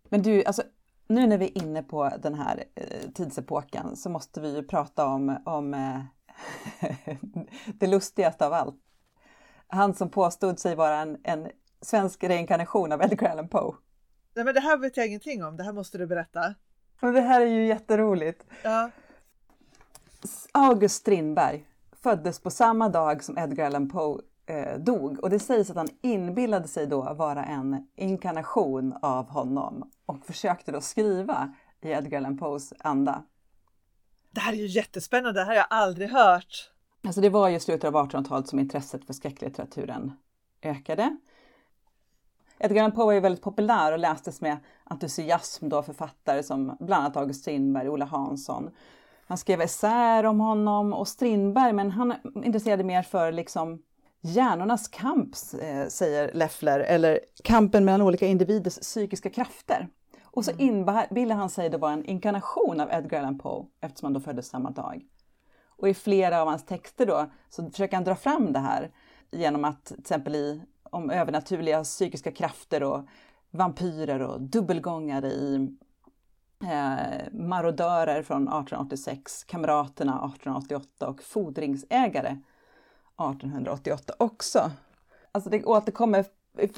[0.09, 0.63] Men du, alltså
[1.07, 5.05] nu när vi är inne på den här eh, tidsepoken så måste vi ju prata
[5.05, 6.01] om, om eh,
[7.65, 8.75] det lustigaste av allt.
[9.67, 11.47] Han som påstod sig vara en, en
[11.81, 13.75] svensk reinkarnation av Edgar Allan Poe.
[14.33, 15.57] Nej, men det här vet jag ingenting om.
[15.57, 16.55] Det här måste du berätta.
[16.99, 18.45] Men det här är ju jätteroligt.
[18.63, 18.89] Ja,
[20.51, 24.21] August Strindberg föddes på samma dag som Edgar Allan Poe
[24.77, 30.25] dog och det sägs att han inbillade sig då vara en inkarnation av honom och
[30.25, 33.23] försökte då skriva i Edgar Allan Poes anda.
[34.31, 35.39] det här är ju jättespännande.
[35.39, 36.71] Det här har jag aldrig hört.
[37.03, 40.11] Alltså det var ju slutet av 1800-talet som intresset för skräcklitteraturen
[40.61, 41.17] ökade.
[42.59, 46.77] Edgar Allan Poe var ju väldigt populär och lästes med entusiasm då av författare som
[46.79, 48.69] bland annat August Strindberg och Ola Hansson.
[49.27, 53.81] Han skrev essäer om honom och Strindberg, men han intresserade mer för liksom
[54.21, 59.87] hjärnornas kamp, eh, säger Leffler, eller kampen mellan olika individers psykiska krafter.
[60.23, 64.13] Och så inbillar han sig då vara en inkarnation av Edgar Allan Poe eftersom han
[64.13, 65.01] då föddes samma dag.
[65.65, 68.91] Och i flera av hans texter då så försöker han dra fram det här
[69.31, 73.07] genom att till exempel i om övernaturliga psykiska krafter och
[73.51, 75.77] vampyrer och dubbelgångare i
[76.63, 82.37] eh, Marodörer från 1886, Kamraterna 1888 och Fordringsägare
[83.19, 84.71] 1888 också.
[85.31, 86.25] Alltså det återkommer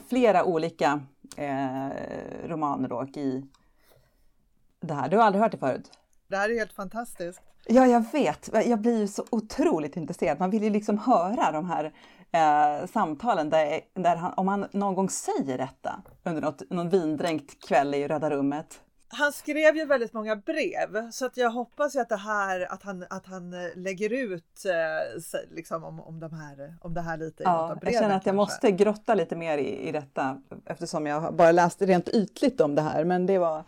[0.09, 1.01] flera olika
[1.37, 1.89] eh,
[2.45, 3.45] romaner då i
[4.81, 5.09] det här.
[5.09, 5.91] Du har aldrig hört det förut?
[6.27, 7.41] Det här är helt fantastiskt.
[7.67, 8.49] Ja, jag vet.
[8.65, 10.39] Jag blir ju så otroligt intresserad.
[10.39, 11.93] Man vill ju liksom höra de här
[12.31, 17.67] eh, samtalen där, där han, om han någon gång säger detta under något, någon vindränkt
[17.67, 18.81] kväll i Röda rummet.
[19.13, 22.83] Han skrev ju väldigt många brev så att jag hoppas ju att det här att
[22.83, 27.17] han, att han eh, lägger ut eh, liksom om, om, de här, om det här
[27.17, 31.05] lite ja, breven, Jag känner att jag måste grotta lite mer i, i detta eftersom
[31.05, 33.03] jag bara läst rent ytligt om det här.
[33.03, 33.63] Men det var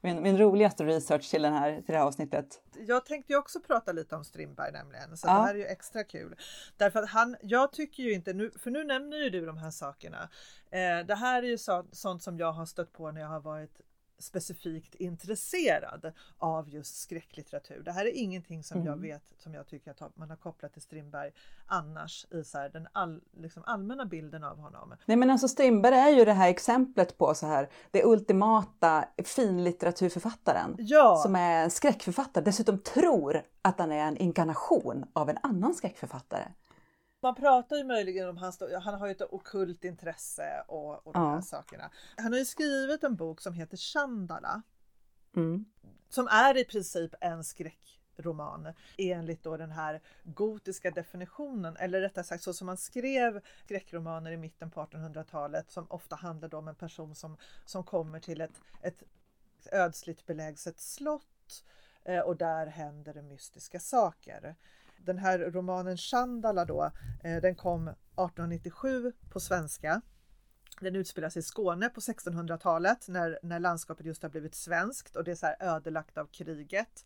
[0.00, 2.60] min, min roligaste research till, den här, till det här avsnittet.
[2.86, 5.32] Jag tänkte ju också prata lite om Strindberg nämligen, så Ja.
[5.32, 6.36] det här är ju extra kul.
[6.76, 9.70] Därför att han, jag tycker ju inte, nu, för nu nämner ju du de här
[9.70, 10.28] sakerna.
[10.70, 13.40] Eh, det här är ju så, sånt som jag har stött på när jag har
[13.40, 13.80] varit
[14.18, 17.82] specifikt intresserad av just skräcklitteratur.
[17.84, 19.02] Det här är ingenting som jag Mm.
[19.02, 21.30] vet, som jag tycker att man har kopplat till Strindberg
[21.66, 24.94] annars i så den all, liksom allmänna bilden av honom.
[25.04, 30.74] Nej men alltså Strindberg är ju det här exemplet på så här, det ultimata finlitteraturförfattaren.
[30.78, 35.74] Ja, Som är en skräckförfattare, dessutom tror att han är en inkarnation av en annan
[35.74, 36.48] skräckförfattare.
[37.26, 41.22] Man pratar ju möjligen om hans, han har ju ett okult intresse och, och de
[41.22, 41.34] Ja.
[41.34, 41.90] här sakerna.
[42.16, 44.62] Han har ju skrivit en bok som heter Chandala
[45.36, 45.64] Mm.
[46.08, 52.42] som är i princip en skräckroman enligt då den här gotiska definitionen, eller rättare sagt
[52.44, 57.14] så som man skrev skräckromaner i mitten på 1800-talet som ofta handlade om en person
[57.14, 59.02] som, som kommer till ett, ett
[59.72, 61.64] ödsligt belägset slott
[62.04, 64.56] eh, och där händer det mystiska saker.
[65.06, 66.90] Den här romanen Chandala då,
[67.24, 70.00] eh, den kom 1897 på svenska.
[70.80, 75.24] Den utspelar sig i Skåne på 1600-talet när, när landskapet just har blivit svenskt och
[75.24, 77.04] det är så här ödelagt av kriget.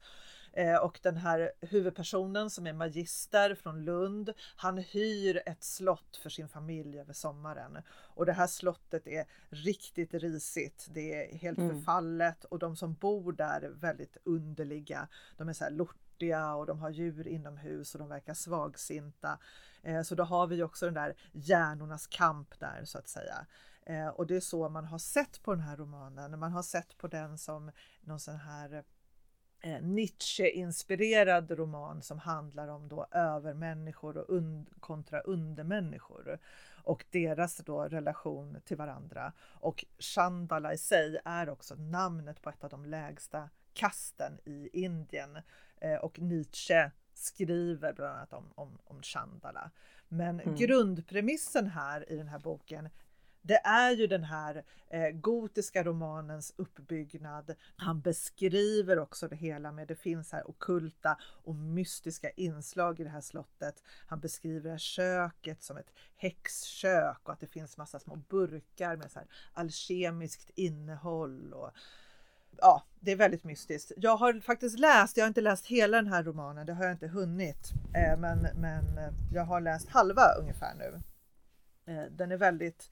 [0.52, 6.30] Eh, och den här huvudpersonen som är magister från Lund, han hyr ett slott för
[6.30, 7.78] sin familj över sommaren.
[7.90, 10.86] Och det här slottet är riktigt risigt.
[10.90, 11.76] Det är helt Mm.
[11.76, 15.08] förfallet och de som bor där är väldigt underliga.
[15.36, 15.70] De är så här
[16.20, 19.38] lortiga och de har djur inomhus och de verkar svagsinta.
[19.82, 23.46] Eh, så då har vi också den där hjärnornas kamp där så att säga.
[23.86, 26.38] Eh, och det är så man har sett på den här romanen.
[26.38, 28.84] Man har sett på den som någon sån här
[29.62, 36.38] eh, Nietzsche-inspirerad roman som handlar om då övermänniskor och und- kontra undermänniskor
[36.84, 39.32] och deras då relation till varandra.
[39.60, 45.38] Och Chandala i sig är också namnet på ett av de lägsta kasten i Indien
[46.00, 49.70] och Nietzsche skriver bland annat om, om, om Chandala.
[50.08, 50.54] Men Mm.
[50.56, 52.88] grundpremissen här i den här boken
[53.42, 57.54] det är ju den här eh, gotiska romanens uppbyggnad.
[57.76, 63.10] Han beskriver också det hela med det finns här okulta och mystiska inslag i det
[63.10, 63.82] här slottet.
[64.06, 69.18] Han beskriver köket som ett häxkök och att det finns massa små burkar med så
[69.18, 71.52] här alkemiskt innehåll.
[71.52, 71.70] Och,
[72.60, 73.92] ja, det är väldigt mystiskt.
[73.96, 76.92] Jag har faktiskt läst, jag har inte läst hela den här romanen, det har jag
[76.94, 81.02] inte hunnit, eh, men, men eh, jag har läst halva ungefär nu.
[81.92, 82.90] Eh, den är väldigt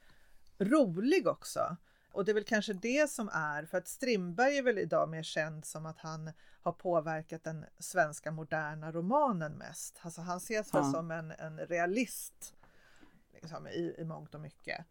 [0.58, 1.76] rolig också.
[2.12, 5.22] Och det är väl kanske det som är, för att Strindberg är väl idag mer
[5.22, 9.98] känd som att han har påverkat den svenska moderna romanen mest.
[10.02, 10.92] Alltså han ses väl Ja.
[10.92, 12.54] som en, en realist
[13.32, 14.84] liksom, i, i mångt och mycket.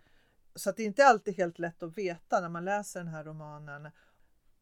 [0.55, 3.23] Så att det är inte alltid helt lätt att veta när man läser den här
[3.23, 3.89] romanen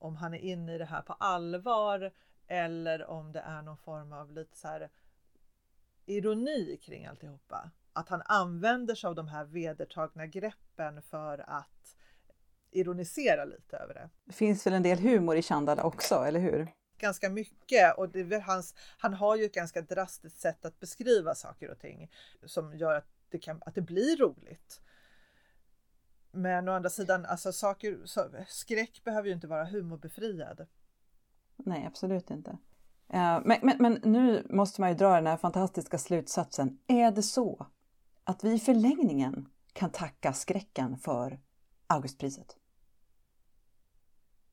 [0.06, 2.12] om han är inne i det här på allvar
[2.48, 4.90] eller om det är någon form av lite så här
[6.06, 7.72] ironi kring alltihopa.
[7.94, 11.98] Att han använder sig av de här vedertagna greppen för att
[12.72, 14.10] ironisera lite över det.
[14.26, 16.68] Det finns väl en del humor i Chandala också, eller hur?
[16.98, 18.16] Ganska mycket och
[18.46, 22.12] hans, han har ju ett ganska drastiskt sätt att beskriva saker och ting
[22.46, 24.82] som gör att det, kan, att det blir roligt.
[26.36, 30.68] Men å andra sidan, alltså saker, så, skräck behöver ju inte vara humorbefriad.
[31.56, 32.50] Nej, absolut inte.
[33.10, 36.80] Eh, Men, men, men nu måste man ju dra den här fantastiska slutsatsen.
[36.88, 37.68] Är det så
[38.24, 41.40] att vi i förlängningen kan tacka skräcken för
[41.88, 42.58] Augustpriset?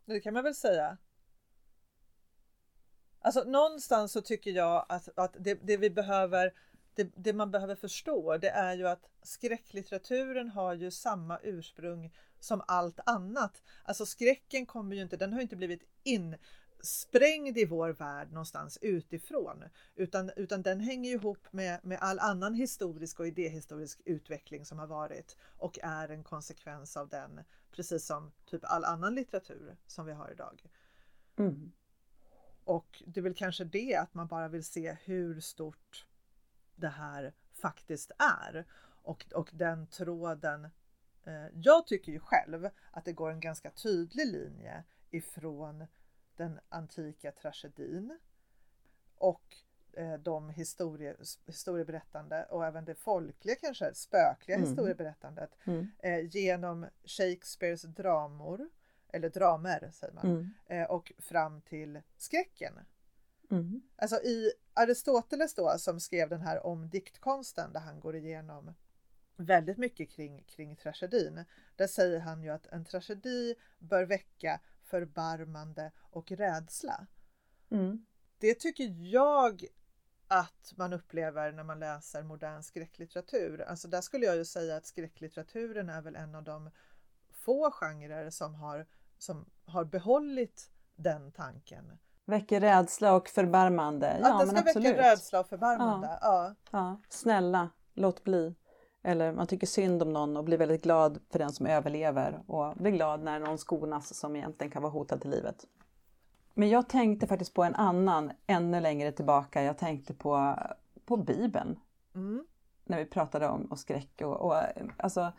[0.04, 0.98] Det kan man väl säga.
[3.20, 6.52] Alltså någonstans så tycker jag att, att det, det vi behöver,
[6.94, 12.62] det, det man behöver förstå, det är ju att skräcklitteraturen har ju samma ursprung som
[12.68, 13.62] allt annat.
[13.84, 19.64] Alltså skräcken kommer ju inte, den har inte blivit insprängd i vår värld någonstans utifrån,
[19.94, 24.86] utan, utan den hänger ihop med, med all annan historisk och idéhistorisk utveckling som har
[24.86, 30.12] varit och är en konsekvens av den, precis som typ all annan litteratur som vi
[30.12, 30.62] har idag.
[31.36, 31.72] Mm.
[32.64, 36.06] Och det är väl kanske det att man bara vill se hur stort
[36.76, 38.64] det här faktiskt är.
[39.02, 40.64] Och, och den tråden.
[41.24, 45.86] Eh, jag tycker ju själv att det går en ganska tydlig linje ifrån
[46.36, 48.18] den antika tragedin
[49.14, 49.56] och
[49.92, 54.68] eh, de historie, historieberättande och även det folkliga kanske spökliga Mm.
[54.68, 55.86] historieberättandet Mm.
[55.98, 58.68] eh, genom Shakespeares dramor
[59.08, 60.50] eller dramer säger man Mm.
[60.66, 62.74] eh, och fram till skräcken.
[63.50, 63.82] Mm.
[63.96, 68.74] Alltså i Aristoteles då som skrev den här om diktkonsten där han går igenom
[69.36, 71.44] väldigt mycket kring, kring tragedin.
[71.76, 77.06] Där säger han ju att en tragedi bör väcka förbarmande och rädsla.
[77.70, 78.06] Mm.
[78.38, 79.64] Det tycker jag
[80.28, 83.60] att man upplever när man läser modern skräcklitteratur.
[83.60, 86.70] Alltså där skulle jag ju säga att skräcklitteraturen är väl en av de
[87.30, 88.86] få genrer som har,
[89.18, 91.98] som har behållit den tanken.
[92.32, 94.18] Väcker rädsla och förbarmande.
[94.22, 94.88] Ja, att den men ska absolut.
[94.92, 96.18] väcka rädsla och förbarmande.
[96.20, 96.54] Ja.
[96.70, 98.54] Ja, snälla, låt bli.
[99.02, 102.76] Eller man tycker synd om någon och blir väldigt glad för den som överlever och
[102.76, 105.64] blir glad när någon skonas som egentligen kan vara hotad till livet.
[106.54, 109.62] Men jag tänkte faktiskt på en annan ännu längre tillbaka.
[109.62, 110.58] Jag tänkte på,
[111.06, 111.78] på Bibeln
[112.14, 112.46] Mm.
[112.84, 114.20] när vi pratade om och skräck.
[114.20, 114.56] Och, och,
[114.96, 115.32] alltså,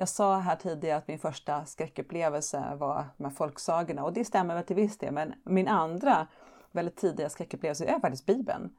[0.00, 4.64] jag sa här tidigare att min första skräckupplevelse var med folksagorna och det stämmer väl
[4.64, 5.14] till viss del.
[5.14, 6.26] Men min andra
[6.70, 8.76] väldigt tidiga skräckupplevelse är faktiskt Bibeln.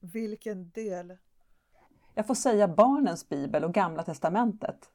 [0.00, 1.16] Vilken del?
[2.14, 4.90] Jag får säga barnens bibel och gamla testamentet.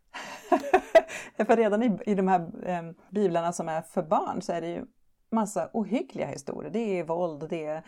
[1.48, 4.68] för redan i, i de här eh, biblarna som är för barn så är det
[4.68, 4.86] ju
[5.30, 6.72] massa ohyggliga historier.
[6.72, 7.84] Det är våld, det är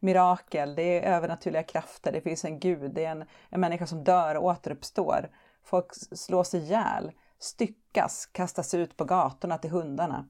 [0.00, 4.04] mirakel, det är övernaturliga krafter, det finns en gud, det är en, en människa som
[4.04, 5.30] dör och återuppstår.
[5.66, 10.28] Folk slås ihjäl, styckas, kastas ut på gatorna till hundarna.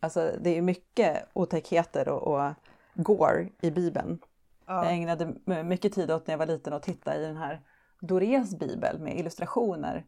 [0.00, 2.52] Alltså det är mycket otäckheter och, och
[2.94, 4.18] gore i bibeln.
[4.66, 4.90] Jag Ja.
[4.90, 7.60] ägnade m- mycket tid åt när jag var liten att titta i den här
[8.00, 10.06] Dorés bibel med illustrationer.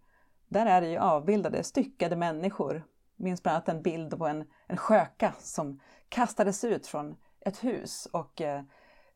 [0.48, 2.74] Där är det ju avbildade styckade människor.
[3.16, 7.64] Jag minns bland annat en bild på en, en sköka som kastades ut från ett
[7.64, 8.62] hus och eh,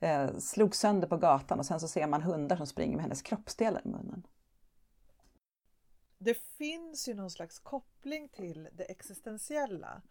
[0.01, 3.23] eh, slog sönder på gatan och sen så ser man hundar som springer med hennes
[3.23, 4.27] kroppsdelar i munnen.
[6.25, 10.03] Det finns ju någon slags koppling till det existentiella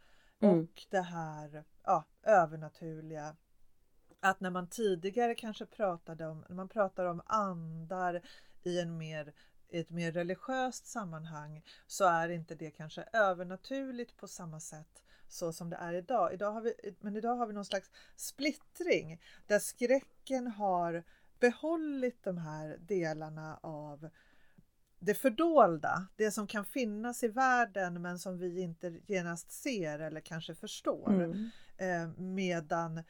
[0.41, 0.60] Mm.
[0.60, 3.36] och det här ja, övernaturliga.
[4.19, 8.21] Att när man tidigare kanske pratade om, när man pratar om andar
[8.63, 9.34] i en mer
[9.69, 15.54] i ett mer religiöst sammanhang så är inte det kanske övernaturligt på samma sätt så
[15.54, 16.34] som det är idag.
[16.34, 21.04] idag har vi, men idag har vi någon slags splittring där skräcken har
[21.39, 24.10] behållit de här delarna av
[25.01, 30.21] det fördolda, det som kan finnas i världen men som vi inte genast ser eller
[30.21, 31.09] kanske förstår.
[31.13, 31.49] Mm.
[31.77, 33.03] Eh, medan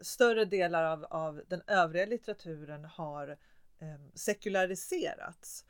[0.00, 3.28] större delar av, av den övriga litteraturen har
[3.78, 5.64] eh, sekulariserats.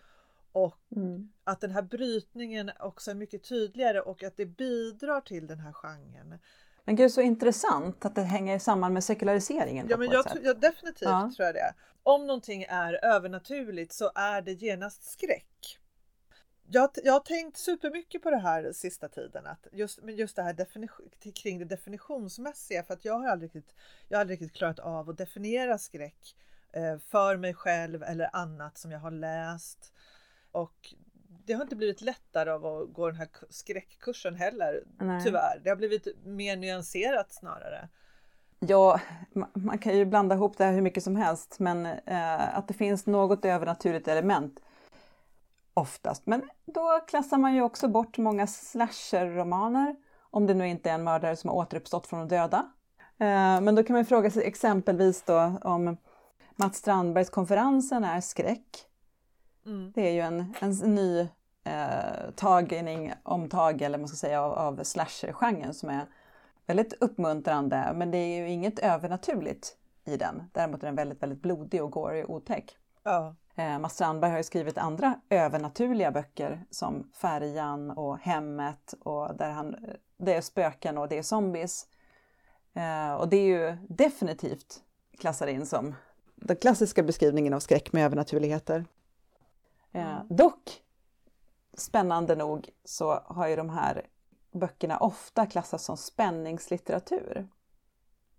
[0.53, 1.33] Och Mm.
[1.45, 5.73] att den här brytningen också är mycket tydligare och att det bidrar till den här
[5.73, 6.39] genren.
[6.85, 9.87] Men gud så intressant att det hänger samman med sekulariseringen.
[9.91, 11.33] Ja, men jag, jag definitivt Ja.
[11.37, 11.75] tror jag det.
[12.03, 15.79] Om någonting är övernaturligt så är det genast skräck.
[16.73, 20.43] Jag, jag har tänkt supermycket på det här sista tiden, att just, men just det
[20.43, 23.75] här definition, kring det definitionsmässiga, för att jag har aldrig riktigt,
[24.09, 26.37] jag har aldrig riktigt klarat av att definiera skräck
[26.73, 29.93] eh, för mig själv eller annat som jag har läst.
[30.53, 30.95] Och
[31.51, 35.25] det har inte blivit lättare av att gå den här skräckkursen heller, Nej.
[35.25, 35.61] tyvärr.
[35.65, 37.89] Det har blivit mer nyanserat snarare.
[38.59, 39.01] Ja,
[39.35, 42.69] ma- man kan ju blanda ihop det här hur mycket som helst, men eh, att
[42.69, 44.61] det finns något övernaturligt element
[45.75, 46.27] oftast.
[46.27, 49.97] Men då klassar man ju också bort många slasher-romaner,
[50.31, 52.73] om det nu inte är en mördare som har återuppstått från de döda.
[52.99, 55.97] Eh, men då kan man fråga sig exempelvis då om
[56.57, 58.87] Mats Strandbergs Konferensen är skräck.
[59.67, 59.93] Mm.
[59.95, 61.29] Det är ju en, en ny
[61.65, 66.07] eh, tagning, omtag eller man ska säga, av, av slasher-genren som är
[66.67, 70.51] väldigt uppmuntrande, men det är ju inget övernaturligt i den.
[70.53, 72.77] Däremot är den väldigt, väldigt blodig och gory och otäck.
[73.03, 73.35] Ja.
[73.55, 79.51] Eh, Mats Strandberg har ju skrivit andra övernaturliga böcker som Färjan och Hemmet och där
[79.51, 79.81] han, eh,
[80.17, 81.87] det är spöken och det är zombies.
[82.75, 84.81] Eh, och det är ju definitivt
[85.19, 85.95] klassar in som
[86.35, 88.85] den klassiska beskrivningen av skräck med övernaturligheter.
[89.93, 90.27] Eh, Mm.
[90.37, 90.83] dock,
[91.75, 94.07] spännande nog, så har ju de här
[94.53, 97.49] böckerna ofta klassats som spänningslitteratur.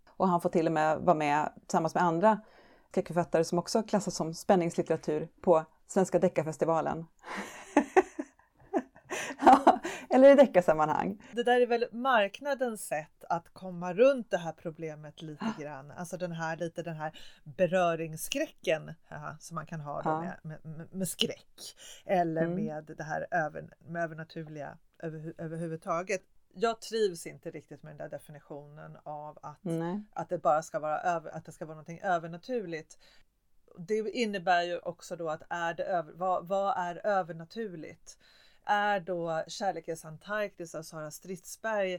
[0.07, 2.39] Och han får till och med vara med tillsammans med andra
[2.91, 7.05] skräckförfattare som också klassas som spänningslitteratur på Svenska deckarfestivalen.
[10.09, 11.23] eller eller i deckarsammanhang.
[11.31, 15.91] Det där är väl marknadens sätt att komma runt det här problemet lite grann.
[15.91, 20.33] Alltså den här lite den här beröringsskräcken ja, som man kan ha Ja.
[20.43, 22.65] med, med, med skräck eller Mm.
[22.65, 26.21] med det här över, med övernaturliga över, överhuvudtaget.
[26.53, 30.03] Jag trivs inte riktigt med den där definitionen av att Nej.
[30.13, 32.97] att det bara ska vara över, att det ska vara någonting övernaturligt.
[33.77, 38.17] Det innebär ju också då att är det över, vad, vad är övernaturligt?
[38.65, 41.93] Är då Kärlekens Antarktis av Sara Stridsberg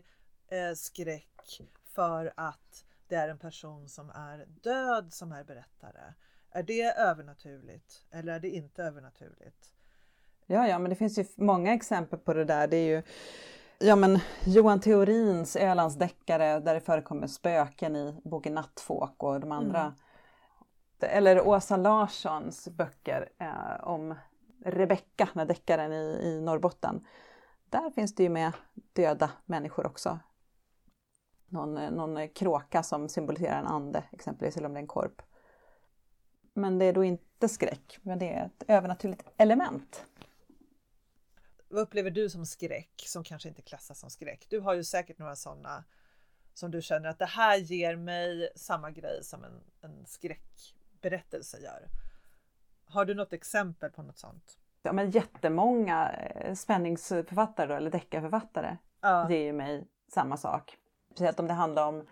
[0.48, 1.60] eh, skräck
[1.94, 6.14] för att det är en person som är död som är berättare?
[6.50, 9.72] Är det övernaturligt eller är det inte övernaturligt?
[10.46, 12.68] Ja, ja, men det finns ju många exempel på det där.
[12.68, 13.02] Det är ju
[13.78, 19.80] ja, men Johan Theorins Ölandsdeckare där det förekommer spöken i boken Nattfåk och de andra.
[19.80, 19.94] Mm.
[21.00, 24.14] Eller Åsa Larssons böcker eh, om
[24.64, 27.06] Rebecka, den här deckaren i, i Norrbotten.
[27.70, 28.52] Där finns det ju med
[28.92, 30.18] döda människor också.
[31.46, 34.86] Någon, eh, någon eh, kråka som symboliserar en ande exempelvis, eller om det är en
[34.86, 35.22] korp.
[36.54, 40.06] Men det är då inte skräck, men det är ett övernaturligt element.
[41.68, 44.46] Vad upplever du som skräck som kanske inte klassas som skräck?
[44.50, 45.84] Du har ju säkert några sådana
[46.54, 51.88] som du känner att det här ger mig samma grej som en, en skräckberättelse gör.
[52.92, 54.58] Har du något exempel på något sånt?
[54.82, 60.76] ja, men jättemånga eh, spänningsförfattare då, eller deckarförfattare Ja, ger mig samma sak.
[61.10, 62.06] Speciellt om det handlar om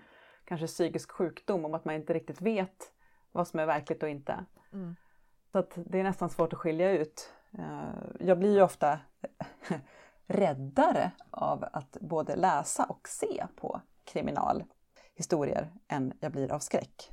[0.45, 2.93] kanske psykisk sjukdom, om att man inte riktigt vet
[3.33, 4.45] vad som är verkligt och inte.
[4.73, 4.97] Mm.
[5.53, 7.33] Så att det är nästan svårt att skilja ut.
[7.59, 7.89] Eh,
[8.21, 9.01] Jag blir ju ofta
[10.27, 17.11] räddare av att både läsa och se på kriminalhistorier än jag blir av skräck.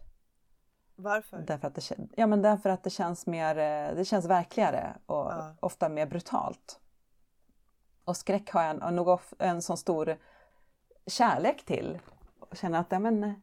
[0.98, 1.38] Varför?
[1.38, 5.16] Därför att det, ja, men därför att det känns mer, eh, det känns verkligare och
[5.16, 5.56] Ja.
[5.60, 6.80] ofta mer brutalt.
[8.06, 10.18] Och skräck har jag nog en sån stor
[11.08, 12.00] kärlek till.
[12.40, 13.42] Och känner att ja, men,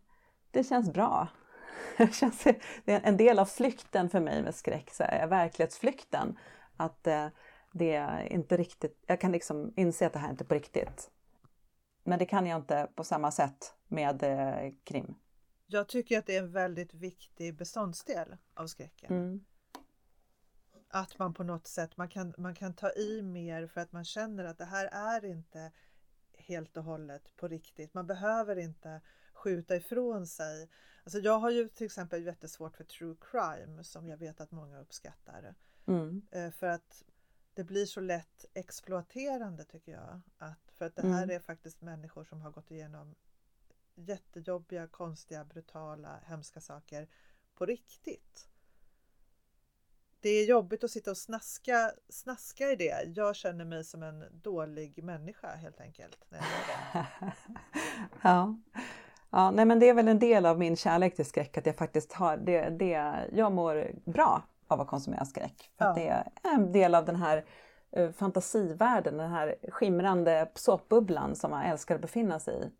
[0.50, 1.28] det känns bra.
[1.98, 2.44] Det, känns,
[2.84, 6.38] det är en del av flykten för mig med skräck, så är verklighetsflykten.
[6.76, 7.26] Att eh,
[7.72, 11.10] det är inte riktigt, jag kan liksom inse att det här inte är på riktigt.
[12.04, 15.14] Men det kan jag inte på samma sätt med eh, krim.
[15.66, 19.12] Jag tycker att det är en väldigt viktig beståndsdel av skräcken.
[19.12, 19.44] Mm.
[20.88, 24.04] Att man på något sätt man kan, man kan ta i mer för att man
[24.04, 25.72] känner att det här är inte
[26.32, 27.94] helt och hållet på riktigt.
[27.94, 29.00] Man behöver inte
[29.32, 30.70] skjuta ifrån sig.
[31.04, 34.80] Alltså jag har ju till exempel jättesvårt för true crime som jag vet att många
[34.80, 35.54] uppskattar.
[35.86, 36.22] Mm.
[36.30, 37.02] Eh, För att
[37.54, 40.20] det blir så lätt exploaterande tycker jag.
[40.38, 41.36] Att, för att det här Mm.
[41.36, 43.14] är faktiskt människor som har gått igenom
[43.94, 47.08] jättejobbiga, konstiga, brutala, hemska saker
[47.54, 48.48] på riktigt.
[50.20, 53.02] Det är jobbigt att sitta och snaska, snaska i det.
[53.14, 56.24] Jag känner mig som en dålig människa helt enkelt.
[56.28, 57.32] När jag gör det.
[58.22, 58.56] ja.
[59.30, 61.76] ja, nej men det är väl en del av min kärlek till skräck att jag
[61.76, 65.70] faktiskt har det, det jag mår bra av att konsumera skräck.
[65.78, 65.94] För Ja.
[65.94, 67.44] det är en del av den här
[67.90, 72.70] eh, fantasivärlden, den här skimrande såpbubblan som man älskar att befinna sig i.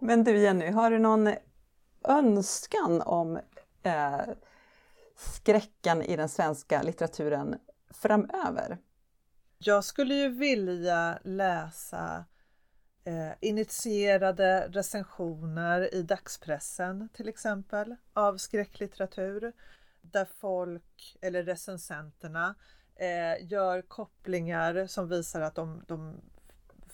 [0.00, 1.34] Men du Jenny, har du någon
[2.04, 3.40] önskan om
[3.82, 4.20] eh,
[5.16, 7.58] skräcken i den svenska litteraturen
[7.90, 8.78] framöver?
[9.58, 12.24] Jag skulle ju vilja läsa
[13.04, 19.52] eh, initierade recensioner i dagspressen till exempel av skräcklitteratur
[20.00, 22.54] där folk eller recensenterna
[22.96, 26.20] eh, gör kopplingar som visar att de, de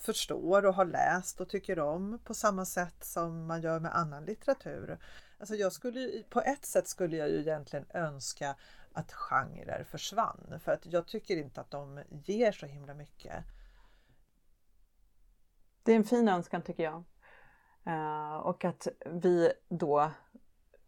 [0.05, 4.25] förstår och har läst och tycker om på samma sätt som man gör med annan
[4.25, 4.99] litteratur.
[5.39, 8.57] Alltså jag skulle, på ett sätt skulle jag ju egentligen önska
[8.93, 13.45] att genrer försvann för att jag tycker inte att de ger så himla mycket.
[15.83, 17.05] Det är en fin önskan tycker jag.
[17.87, 20.11] Eh, och att vi då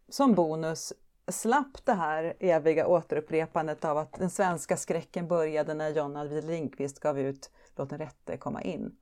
[0.08, 0.92] som bonus
[1.28, 7.00] slapp det här eviga återupprepandet av att den svenska skräcken började när John Alvid Lindqvist
[7.00, 8.96] gav ut Låt den rätte komma in.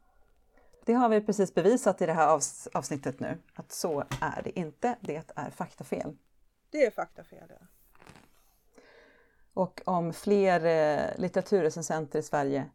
[0.87, 4.59] Det har vi precis bevisat i det här avs- avsnittet nu, att så är det
[4.59, 4.97] inte.
[5.01, 6.17] Det är faktafel.
[6.71, 7.49] Det är faktafel.
[7.49, 7.67] Ja.
[9.55, 12.71] Och om fler eh, litteraturrecensenter i Sverige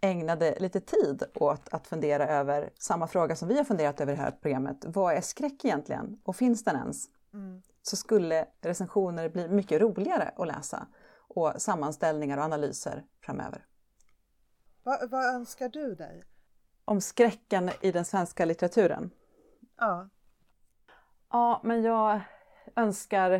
[0.00, 4.16] ägnade lite tid åt att fundera över samma fråga som vi har funderat över i
[4.16, 4.84] det här programmet.
[4.84, 6.20] Vad är skräck egentligen?
[6.24, 7.06] Och finns den ens?
[7.34, 7.62] Mm.
[7.82, 10.86] Så skulle recensioner bli mycket roligare att läsa
[11.34, 13.66] och sammanställningar och analyser framöver.
[14.82, 16.24] Vad, vad önskar du dig?
[16.84, 19.10] Om skräcken i den svenska litteraturen.
[19.76, 20.08] Ja,
[21.32, 22.20] Ja, men jag
[22.76, 23.30] önskar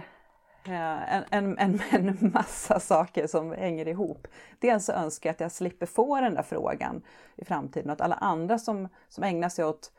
[0.64, 4.28] eh, en, en, en, en massa saker som hänger ihop.
[4.58, 7.02] Dels så önskar jag att jag slipper få den där frågan
[7.36, 9.92] i framtiden och att alla andra som, som ägnar sig åt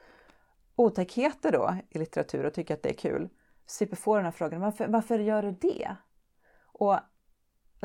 [0.75, 3.29] otäckheter då i litteratur och tycker att det är kul
[3.65, 4.61] slipper få den här frågan.
[4.61, 5.95] Varför, varför gör du det?
[6.63, 6.99] Och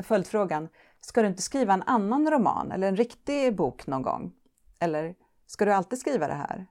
[0.03, 4.33] följdfrågan, ska du inte skriva en annan roman eller en riktig bok någon gång?
[4.79, 5.15] Eller
[5.49, 6.67] ska du alltid skriva det här?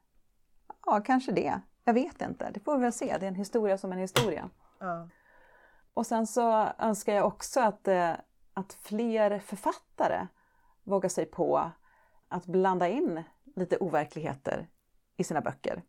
[0.86, 1.60] Ja, kanske det.
[1.84, 2.50] Jag vet inte.
[2.50, 3.16] Det får vi väl se.
[3.20, 4.50] Det är en historia som en historia.
[4.78, 5.08] Ja.
[5.94, 8.12] Och sen så önskar jag också att, eh,
[8.54, 10.26] att fler författare
[10.84, 11.70] vågar sig på
[12.28, 13.22] att blanda in
[13.56, 14.68] lite overkligheter
[15.16, 15.82] i sina böcker.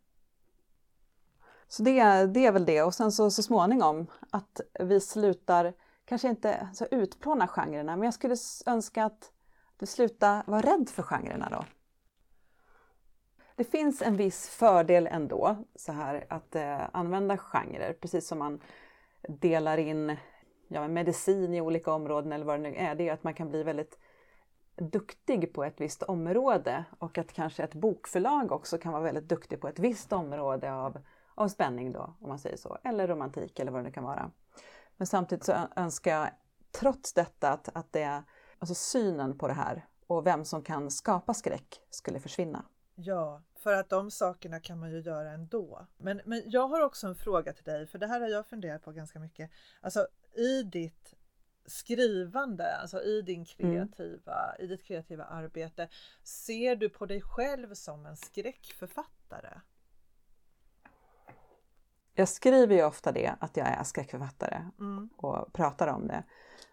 [1.68, 2.82] Så det, det är väl det.
[2.82, 5.74] Och sen så, så småningom att vi slutar,
[6.04, 8.36] kanske inte så utplåna genrerna, men jag skulle
[8.66, 9.32] önska att
[9.78, 11.64] vi slutar vara rädd för genrerna då.
[13.60, 18.60] Det finns en viss fördel ändå så här att eh, använda genrer, precis som man
[19.28, 20.16] delar in
[20.68, 22.94] ja, medicin i olika områden eller vad det nu är.
[22.94, 23.98] Det är att man kan bli väldigt
[24.76, 29.60] duktig på ett visst område och att kanske ett bokförlag också kan vara väldigt duktig
[29.60, 30.98] på ett visst område av,
[31.34, 34.30] av spänning då, om man säger så, eller romantik eller vad det nu kan vara.
[34.96, 36.28] Men samtidigt så önskar jag
[36.80, 38.22] trots detta att, att det,
[38.58, 42.64] alltså synen på det här och vem som kan skapa skräck skulle försvinna.
[43.02, 45.86] Ja, för att de sakerna kan man ju göra ändå.
[45.96, 48.82] Men, men jag har också en fråga till dig, för det här har jag funderat
[48.82, 49.50] på ganska mycket.
[49.80, 51.14] Alltså i ditt
[51.66, 55.88] skrivande, alltså i din kreativa, i ditt kreativa arbete,
[56.22, 59.60] ser du på dig själv som en skräckförfattare?
[62.14, 65.10] Jag skriver ju ofta det, att jag är skräckförfattare Mm.
[65.16, 66.24] och pratar om det.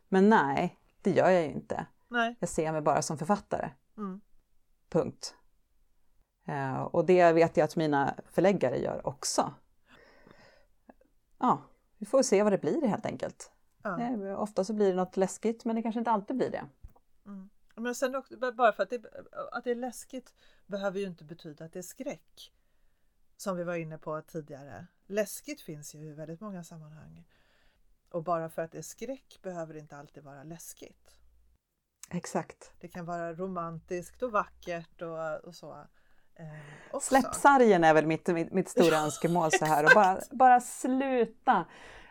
[0.08, 1.86] Men nej, det gör jag ju inte.
[2.08, 2.36] Nej.
[2.40, 3.70] Jag ser mig bara som författare.
[3.98, 4.22] Mm.
[4.90, 5.36] Punkt.
[6.48, 9.54] Eh, och det vet jag att mina förläggare gör också.
[11.38, 11.62] Ja,
[11.98, 13.52] vi får se vad det blir helt enkelt.
[13.84, 14.02] Ja.
[14.02, 16.66] Eh, ofta så blir det något läskigt, men det kanske inte alltid blir det.
[17.26, 17.50] Mm.
[17.76, 19.02] Men sen också, bara för att det,
[19.52, 20.34] att det är läskigt
[20.66, 22.54] behöver ju inte betyda att det är skräck.
[23.38, 24.88] Som vi var inne på tidigare.
[25.06, 27.28] Läskigt finns ju i väldigt många sammanhang.
[28.10, 31.18] Och bara för att det är skräck behöver det inte alltid vara läskigt.
[32.10, 32.74] Exakt.
[32.80, 35.88] Det kan vara romantiskt och vackert och, och så.
[36.40, 37.00] Eh.
[37.02, 41.66] Släpp sargen är väl mitt, mitt, mitt stora önskemål så här och bara, bara sluta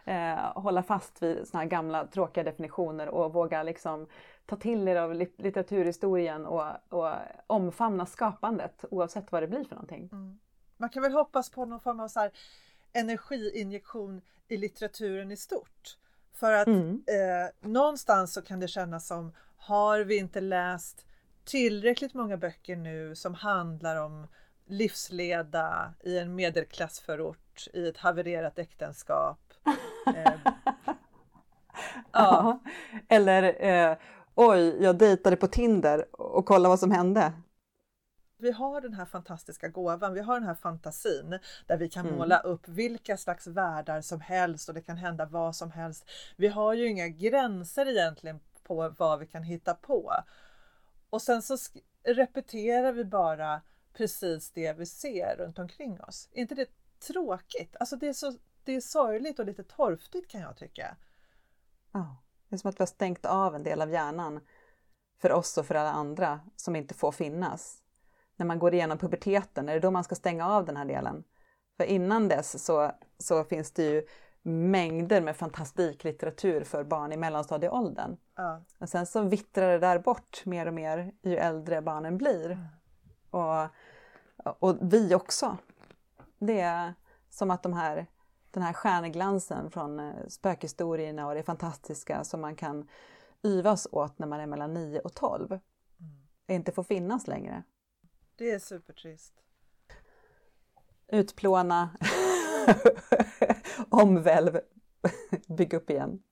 [0.04, 4.06] eh, hålla fast vid såna här gamla tråkiga definitioner och våga liksom
[4.46, 7.12] ta till er av lit- litteraturhistorien och, och
[7.46, 10.08] omfamna skapandet oavsett vad det blir för någonting.
[10.12, 10.38] Mm.
[10.76, 12.30] Man kan väl hoppas på någon form av så här
[12.92, 15.96] energiinjektion i litteraturen i stort.
[16.32, 17.02] För att Mm.
[17.06, 21.05] eh, någonstans så kan det kännas som, har vi inte läst
[21.46, 24.26] tillräckligt många böcker nu som handlar om
[24.66, 29.38] livsleda i en medelklassförort i ett havererat äktenskap?
[30.16, 30.32] Eh,
[32.12, 32.60] Ja.
[33.08, 33.96] Eller eh,
[34.34, 37.32] oj, jag dejtade på Tinder och kolla vad som hände.
[38.38, 42.18] vi har den här fantastiska gåvan, vi har den här fantasin där vi kan Mm.
[42.18, 46.04] måla upp vilka slags världar som helst och det kan hända vad som helst.
[46.36, 50.12] Vi har ju inga gränser egentligen på vad vi kan hitta på.
[51.16, 51.56] Och sen så
[52.04, 53.62] repeterar vi bara
[53.92, 56.28] precis det vi ser runt omkring oss.
[56.32, 56.68] Är inte det
[57.06, 57.76] tråkigt?
[57.80, 58.32] Alltså det är, så,
[58.64, 60.96] det är sorgligt och lite torftigt kan jag tycka.
[61.92, 62.16] Ja,
[62.48, 64.40] det är som att vi har stängt av en del av hjärnan
[65.20, 67.82] för oss och för alla andra som inte får finnas.
[68.36, 71.24] När man går igenom puberteten, är det då man ska stänga av den här delen?
[71.76, 74.06] För innan dess så, så finns det ju
[74.46, 78.16] mängder med fantastiklitteratur för barn i mellanstadieåldern.
[78.34, 78.62] Ja.
[78.78, 82.68] Och sen så vittrar det där bort mer och mer ju äldre barnen blir.
[83.30, 83.66] Och,
[84.58, 85.56] och vi också.
[86.38, 86.94] Det är
[87.30, 88.06] som att de här,
[88.50, 92.88] den här stjärneglansen från eh, spökhistorierna och det fantastiska som man kan
[93.44, 95.58] yvas åt när man är mellan 9 och 12
[96.48, 97.62] inte får finnas längre.
[98.36, 99.34] Det är supertrist.
[101.08, 101.90] Utplåna,
[103.88, 104.60] omvälv,
[105.48, 106.22] bygg upp igen.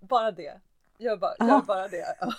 [0.00, 0.60] Bara det.
[0.98, 2.16] Gör bara, gör bara det.
[2.20, 2.32] Ja.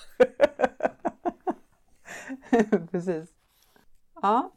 [2.92, 3.30] Precis.
[4.22, 4.52] Ja.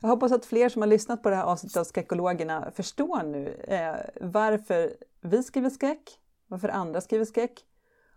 [0.00, 3.54] Jag hoppas att fler som har lyssnat på det här avsnittet av Skräckologerna förstår nu
[3.54, 7.64] eh, varför vi skriver skräck, varför andra skriver skräck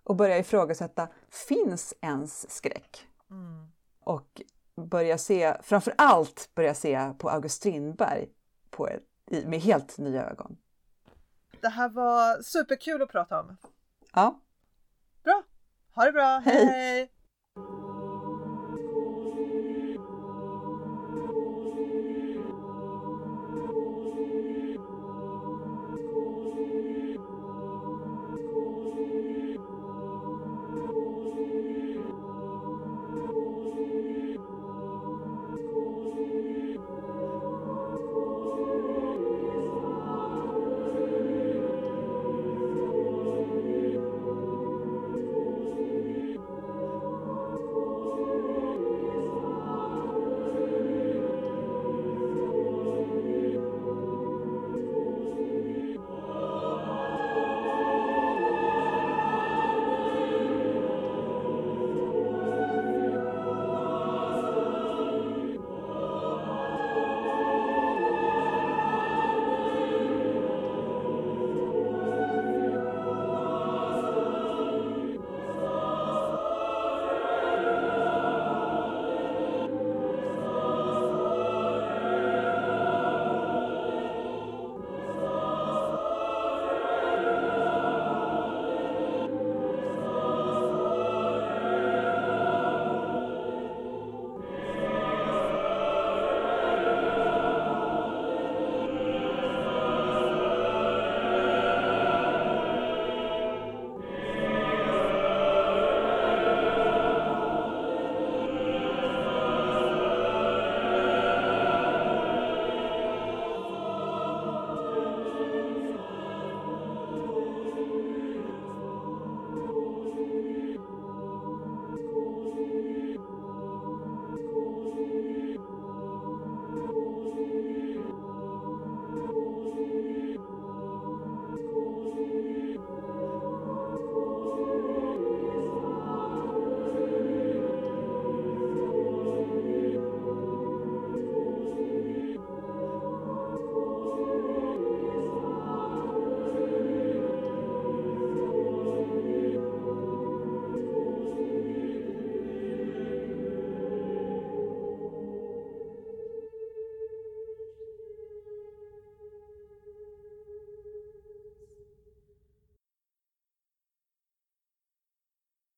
[0.04, 3.08] och börjar ifrågasätta, finns ens skräck?
[3.30, 3.68] Mm.
[4.04, 4.42] Och
[4.76, 8.30] börja se, framför allt börja se på August Strindberg
[8.70, 10.58] på ett, med helt nya ögon.
[11.62, 13.58] Det här var superkul att prata om.
[14.14, 14.40] Ja,
[15.24, 15.44] Bra!
[15.96, 16.42] Ha det bra!
[16.46, 16.66] Hej.
[16.66, 17.10] hej.